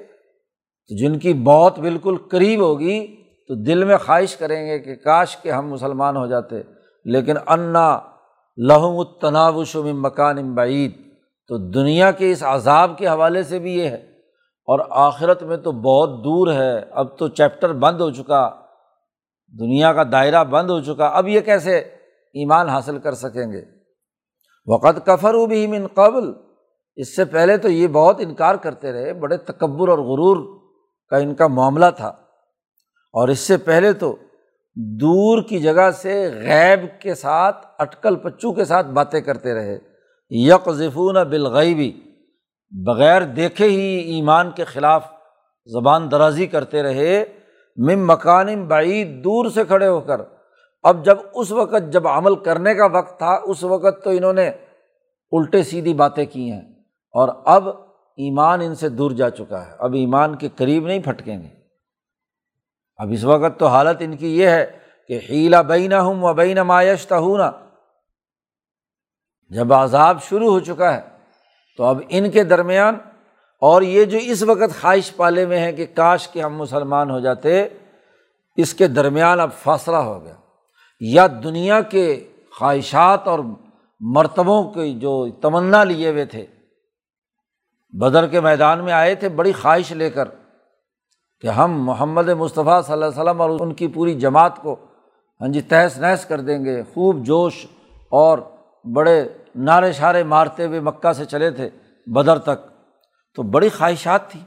تو 0.88 0.97
جن 0.97 1.19
کی 1.19 1.33
موت 1.33 1.79
بالکل 1.79 2.17
قریب 2.31 2.61
ہوگی، 2.61 3.17
تو 3.49 3.55
دل 3.55 3.85
میں 3.85 3.97
خواہش 3.97 4.37
کریں 4.37 4.67
گے 4.67 4.79
کہ 4.79 4.97
کاش 4.97 5.37
کہ 5.37 5.53
ہم 5.53 5.69
مسلمان 5.69 6.17
ہو 6.17 6.27
جاتے۔ 6.27 6.57
لیکن 7.05 7.35
انا 7.47 8.01
لہم 8.57 8.99
التناوش 8.99 9.77
و 9.77 9.83
مکان 9.83 10.55
بعید۔ 10.55 10.93
تو 11.49 11.71
دنیا 11.71 12.11
کے 12.11 12.33
اس 12.33 12.43
عذاب 12.43 12.99
کے 12.99 13.09
حوالے 13.09 13.43
سے 13.43 13.59
بھی 13.59 13.79
یہ 13.79 13.88
ہے۔ 13.88 13.97
اور 14.67 14.79
آخرت 14.91 15.43
میں 15.43 15.57
تو 15.57 15.73
بہت 15.73 16.25
دور 16.25 16.53
ہے۔ 16.53 16.81
اب 16.91 17.19
تو 17.19 17.29
چیپٹر 17.29 17.73
بند 17.73 18.01
ہو 18.01 18.11
چکا۔ 18.11 18.51
دنیا 19.61 19.93
کا 19.93 20.03
دائرہ 20.12 20.45
بند 20.45 20.71
ہو 20.71 20.81
چکا۔ 20.81 21.07
اب 21.07 21.29
یہ 21.29 21.41
کیسے 21.41 21.85
ایمان 22.35 22.69
حاصل 22.69 22.99
کر 22.99 23.14
سکیں 23.14 23.53
گے۔ 23.53 23.62
وقت 24.67 25.07
کفر 25.07 25.35
و 25.35 25.47
بھی 25.47 25.67
من 25.67 25.87
قبل۔ 25.87 26.33
اس 26.97 27.17
سے 27.17 27.25
پہلے 27.25 27.57
تو 27.57 27.69
یہ 27.69 27.87
بہت 27.87 28.17
انکار 28.19 28.55
کرتے 28.55 28.93
رہے، 28.93 29.12
بڑے 29.12 29.37
تکبر 29.37 29.88
اور 29.88 29.99
غرور 29.99 30.61
کا 31.09 31.17
ان 31.17 31.35
کا 31.35 31.47
معاملہ 31.47 31.87
تھا۔ 31.97 32.09
اور 33.12 33.29
اس 33.29 33.38
سے 33.38 33.57
پہلے 33.57 33.93
تو 33.93 34.17
دور 34.75 35.43
کی 35.43 35.59
جگہ 35.59 35.91
سے 35.91 36.31
غیب 36.35 37.01
کے 37.01 37.14
ساتھ، 37.14 37.67
اٹکل 37.79 38.17
پچو 38.17 38.53
کے 38.53 38.64
ساتھ 38.64 38.87
باتیں 38.87 39.21
کرتے 39.21 39.55
رہے۔ 39.55 39.79
یک 40.31 40.71
ذفون 40.71 41.14
بالغیبی 41.14 41.93
بغیر 42.71 43.23
دیکھے 43.23 43.67
ہی 43.69 43.99
ایمان 43.99 44.51
کے 44.51 44.64
خلاف 44.64 45.07
زبان 45.67 46.11
درازی 46.11 46.47
کرتے 46.47 46.83
رہے۔ 46.83 47.25
مم 47.77 48.12
مکان 48.12 48.64
بعید 48.64 49.25
دور 49.25 49.51
سے 49.51 49.64
کھڑے 49.64 49.87
ہو 49.87 50.01
کر۔ 50.01 50.21
اب 50.83 51.05
جب 51.05 51.19
اس 51.35 51.53
وقت 51.53 51.93
جب 51.93 52.09
عمل 52.09 52.35
کرنے 52.35 52.75
کا 52.75 52.87
وقت 52.87 53.19
تھا، 53.19 53.41
اس 53.45 53.64
وقت 53.64 54.05
تو 54.05 54.11
انہوں 54.11 54.33
نے 54.33 54.51
الٹے 55.33 55.62
سیدھی 55.62 55.95
باتیں 55.95 56.27
کی 56.33 56.53
ہیں۔ 56.53 56.61
اور 57.12 57.29
اب 57.45 57.69
ایمان 58.17 58.61
ان 58.61 58.75
سے 58.75 58.88
دور 58.88 59.11
جا 59.11 59.31
چکا 59.31 59.67
ہے۔ 59.67 59.73
اب 59.79 59.93
ایمان 59.93 60.37
کے 60.37 60.49
قریب 60.57 60.87
نہیں 60.87 61.03
پھٹکیں 61.03 61.43
گے۔ 61.43 61.49
اب 62.97 63.09
اس 63.12 63.25
وقت 63.25 63.61
تو 63.61 63.67
حالت 63.67 63.97
ان 64.01 64.17
کی 64.17 64.38
یہ 64.38 64.47
ہے 64.47 64.79
کہ 65.09 65.21
ہیلا 65.29 65.62
بین 65.62 65.93
ہوں 65.93 66.23
و 66.23 66.35
بین 66.35 66.57
مایشتہ 66.57 67.14
ہوں 67.14 67.38
جب 69.49 69.73
عذاب 69.73 70.23
شروع 70.23 70.51
ہو 70.51 70.61
چکا 70.61 70.95
ہے، 70.95 71.01
تو 71.77 71.85
اب 71.85 72.01
ان 72.09 72.31
کے 72.31 72.45
درمیان 72.45 72.95
اور 73.61 73.83
یہ 73.83 74.05
جو 74.05 74.19
اس 74.19 74.43
وقت 74.43 74.81
خواہش 74.81 75.17
پالے 75.17 75.47
میں 75.47 75.59
ہے 75.59 75.73
کہ 75.73 75.87
کاش 75.95 76.29
کہ 76.29 76.43
ہم 76.43 76.57
مسلمان 76.57 77.11
ہو 77.11 77.21
جاتے، 77.21 77.69
اس 78.57 78.75
کے 78.75 78.87
درمیان 78.87 79.41
اب 79.41 79.51
فاصلہ 79.53 79.97
ہو 79.97 80.25
گیا۔ 80.25 80.35
یا 81.01 81.27
دنیا 81.45 81.81
کے 81.81 82.29
خواہشات 82.59 83.29
اور 83.29 83.39
مرتبوں 84.01 84.63
کی 84.73 84.99
جو 84.99 85.27
تمنا 85.43 85.85
لیے 85.85 86.11
ہوئے 86.11 86.25
تھے، 86.25 86.47
بدر 87.93 88.27
کے 88.27 88.41
میدان 88.41 88.85
میں 88.85 88.93
آئے 88.93 89.15
تھے 89.15 89.29
بڑی 89.29 89.53
خواہش 89.53 89.93
لے 89.93 90.11
کر 90.11 90.29
کہ 91.41 91.47
ہم 91.47 91.83
محمد 91.85 92.29
مصطفیٰ 92.29 92.83
صلی 92.83 92.93
اللہ 92.93 93.05
علیہ 93.05 93.21
وسلم 93.21 93.41
اور 93.41 93.51
ان 93.61 93.75
کی 93.75 93.89
پوری 93.89 94.15
جماعت 94.21 94.57
کو 94.57 94.77
ہاں 95.41 95.49
جی 95.49 95.61
تہس 95.61 95.99
نہس 95.99 96.25
کر 96.25 96.41
دیں 96.41 96.65
گے۔ 96.65 96.83
خوب 96.83 97.25
جوش 97.25 97.67
اور 98.11 98.39
بڑے 98.95 99.29
نعرے 99.57 99.93
شارے 99.93 100.23
مارتے 100.25 100.67
ہوئے 100.67 100.81
مکہ 100.81 101.13
سے 101.13 101.25
چلے 101.25 101.51
تھے 101.51 101.71
بدر 102.07 102.39
تک۔ 102.39 102.67
تو 103.35 103.43
بڑی 103.43 103.69
خواہشات 103.69 104.31
تھی 104.31 104.41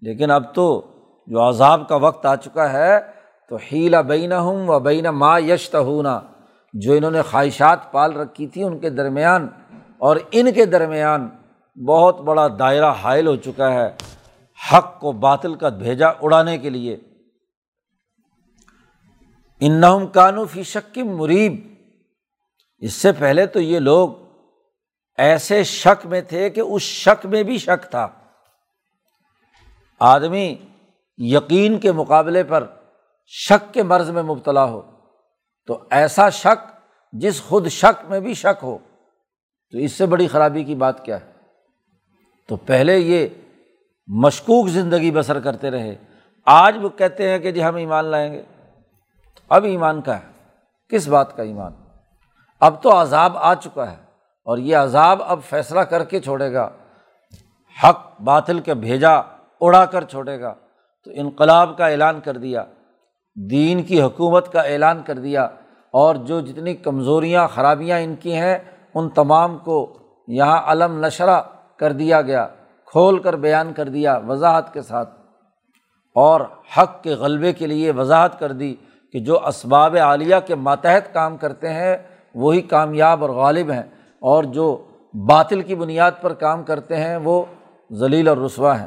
لیکن 0.00 0.30
اب 0.30 0.54
تو 0.54 0.82
جو 1.26 1.48
عذاب 1.48 1.88
کا 1.88 1.96
وقت 1.96 2.26
آ 2.26 2.36
چکا 2.36 2.72
ہے 2.72 2.98
تو 3.50 3.56
ہیلا 3.72 4.00
بین 4.00 4.32
ہوں 4.32 4.66
و 4.68 4.78
بین 4.80 5.06
ما 5.14 5.38
یشت 5.38 5.74
ہونا 5.74 6.20
جو 6.74 6.92
انہوں 6.92 7.10
نے 7.10 7.22
خواہشات 7.22 7.90
پال 7.92 8.12
رکھی 8.12 8.46
تھی 8.46 8.62
ان 8.62 8.78
کے 8.78 8.90
درمیان، 8.90 9.46
اور 9.98 10.16
ان 10.30 10.52
کے 10.52 10.64
درمیان 10.64 11.28
بہت 11.76 12.20
بڑا 12.20 12.46
دائرہ 12.58 12.92
حائل 13.02 13.26
ہو 13.26 13.36
چکا 13.36 13.72
ہے 13.72 13.88
حق 14.58 14.98
کو 15.00 15.12
باطل 15.24 15.54
کا 15.54 15.68
بھیجا 15.68 16.08
اڑانے 16.08 16.58
کے 16.58 16.70
لیے۔ 16.70 16.96
ان 19.60 19.82
کانو 20.12 20.44
فی 20.44 20.62
شک 20.62 20.98
مریب 20.98 21.54
اس 22.82 22.92
سے 22.92 23.12
پہلے 23.12 23.46
تو 23.46 23.60
یہ 23.60 23.78
لوگ 23.78 24.08
ایسے 25.18 25.62
شک 25.64 26.06
میں 26.06 26.20
تھے 26.20 26.48
کہ 26.50 26.60
اس 26.60 26.82
شک 26.82 27.26
میں 27.26 27.42
بھی 27.42 27.58
شک 27.58 27.90
تھا۔ 27.90 28.08
آدمی 30.00 30.54
یقین 31.18 31.78
کے 31.78 31.92
مقابلے 31.92 32.42
پر 32.44 32.64
شک 33.30 33.74
کے 33.74 33.82
مرض 33.82 34.10
میں 34.10 34.22
مبتلا 34.22 34.64
ہو، 34.64 34.82
تو 35.66 35.84
ایسا 35.90 36.30
شک 36.30 36.70
جس 37.12 37.42
خود 37.42 37.68
شک 37.68 38.10
میں 38.10 38.20
بھی 38.20 38.34
شک 38.34 38.62
ہو، 38.62 38.78
تو 39.72 39.78
اس 39.78 39.92
سے 39.92 40.06
بڑی 40.06 40.28
خرابی 40.28 40.64
کی 40.64 40.74
بات 40.74 41.04
کیا 41.04 41.20
ہے؟ 41.20 41.32
تو 42.48 42.56
پہلے 42.56 42.98
یہ 42.98 43.26
مشکوک 44.06 44.68
زندگی 44.68 45.10
بسر 45.10 45.40
کرتے 45.40 45.70
رہے۔ 45.70 45.94
آج 46.46 46.76
وہ 46.82 46.88
کہتے 46.88 47.30
ہیں 47.30 47.38
کہ 47.38 47.50
جی 47.50 47.64
ہم 47.64 47.74
ایمان 47.74 48.04
لائیں 48.04 48.32
گے۔ 48.32 48.42
اب 49.48 49.64
ایمان 49.64 50.00
کا 50.00 50.18
ہے۔ 50.18 50.26
کس 50.88 51.08
بات 51.08 51.36
کا 51.36 51.42
ایمان؟ 51.42 51.72
اب 52.60 52.82
تو 52.82 53.00
عذاب 53.00 53.36
آ 53.36 53.54
چکا 53.54 53.90
ہے 53.90 53.96
اور 54.44 54.58
یہ 54.58 54.76
عذاب 54.76 55.22
اب 55.22 55.40
فیصلہ 55.48 55.80
کر 55.80 56.04
کے 56.04 56.20
چھوڑے 56.20 56.52
گا۔ 56.52 56.70
حق 57.84 58.20
باطل 58.20 58.60
کے 58.60 58.74
بھیجا، 58.74 59.12
اڑا 59.60 59.84
کر 59.84 60.04
چھوڑے 60.04 60.40
گا۔ 60.40 60.54
تو 61.04 61.10
انقلاب 61.14 61.78
کا 61.78 61.86
اعلان 61.86 62.20
کر 62.20 62.36
دیا۔ 62.36 62.64
دین 63.50 63.82
کی 63.82 64.02
حکومت 64.02 64.52
کا 64.52 64.60
اعلان 64.60 65.02
کر 65.06 65.14
دیا 65.14 65.48
اور 65.92 66.14
جو 66.14 66.40
جتنی 66.40 66.74
کمزوریاں، 66.74 67.48
خرابیاں 67.48 67.98
ان 67.98 68.14
کی 68.14 68.34
ہیں، 68.34 68.58
ان 68.94 69.08
تمام 69.08 69.58
کو 69.58 69.98
یہاں 70.28 70.62
علم 70.66 71.04
نشرہ 71.04 71.40
کر 71.76 71.92
دیا 71.92 72.22
گیا، 72.22 72.46
کھول 72.84 73.18
کر 73.18 73.36
بیان 73.36 73.72
کر 73.72 73.88
دیا 73.88 74.20
وضاحت 74.28 74.72
کے 74.72 74.82
ساتھ۔ 74.82 75.18
اور 76.14 76.40
حق 76.78 77.02
کے 77.02 77.10
غلبے 77.10 77.52
کے 77.52 77.66
لیے 77.66 77.90
وضاحت 77.90 78.38
کر 78.38 78.52
دی 78.52 78.74
کہ 79.12 79.18
جو 79.18 79.46
اسباب 79.46 79.96
عالیہ 79.96 80.36
کے 80.46 80.54
ماتحت 80.54 81.14
کام 81.14 81.36
کرتے 81.36 81.68
ہیں، 81.68 81.96
وہی 82.34 82.60
کامیاب 82.60 83.22
اور 83.22 83.30
غالب 83.30 83.70
ہیں۔ 83.70 83.82
اور 84.20 84.44
جو 84.44 84.84
باطل 85.14 85.60
کی 85.60 85.74
بنیاد 85.74 86.12
پر 86.20 86.32
کام 86.32 86.62
کرتے 86.62 86.96
ہیں، 86.96 87.16
وہ 87.16 87.44
ذلیل 87.92 88.28
اور 88.28 88.36
رسوا 88.36 88.80
ہیں۔ 88.80 88.86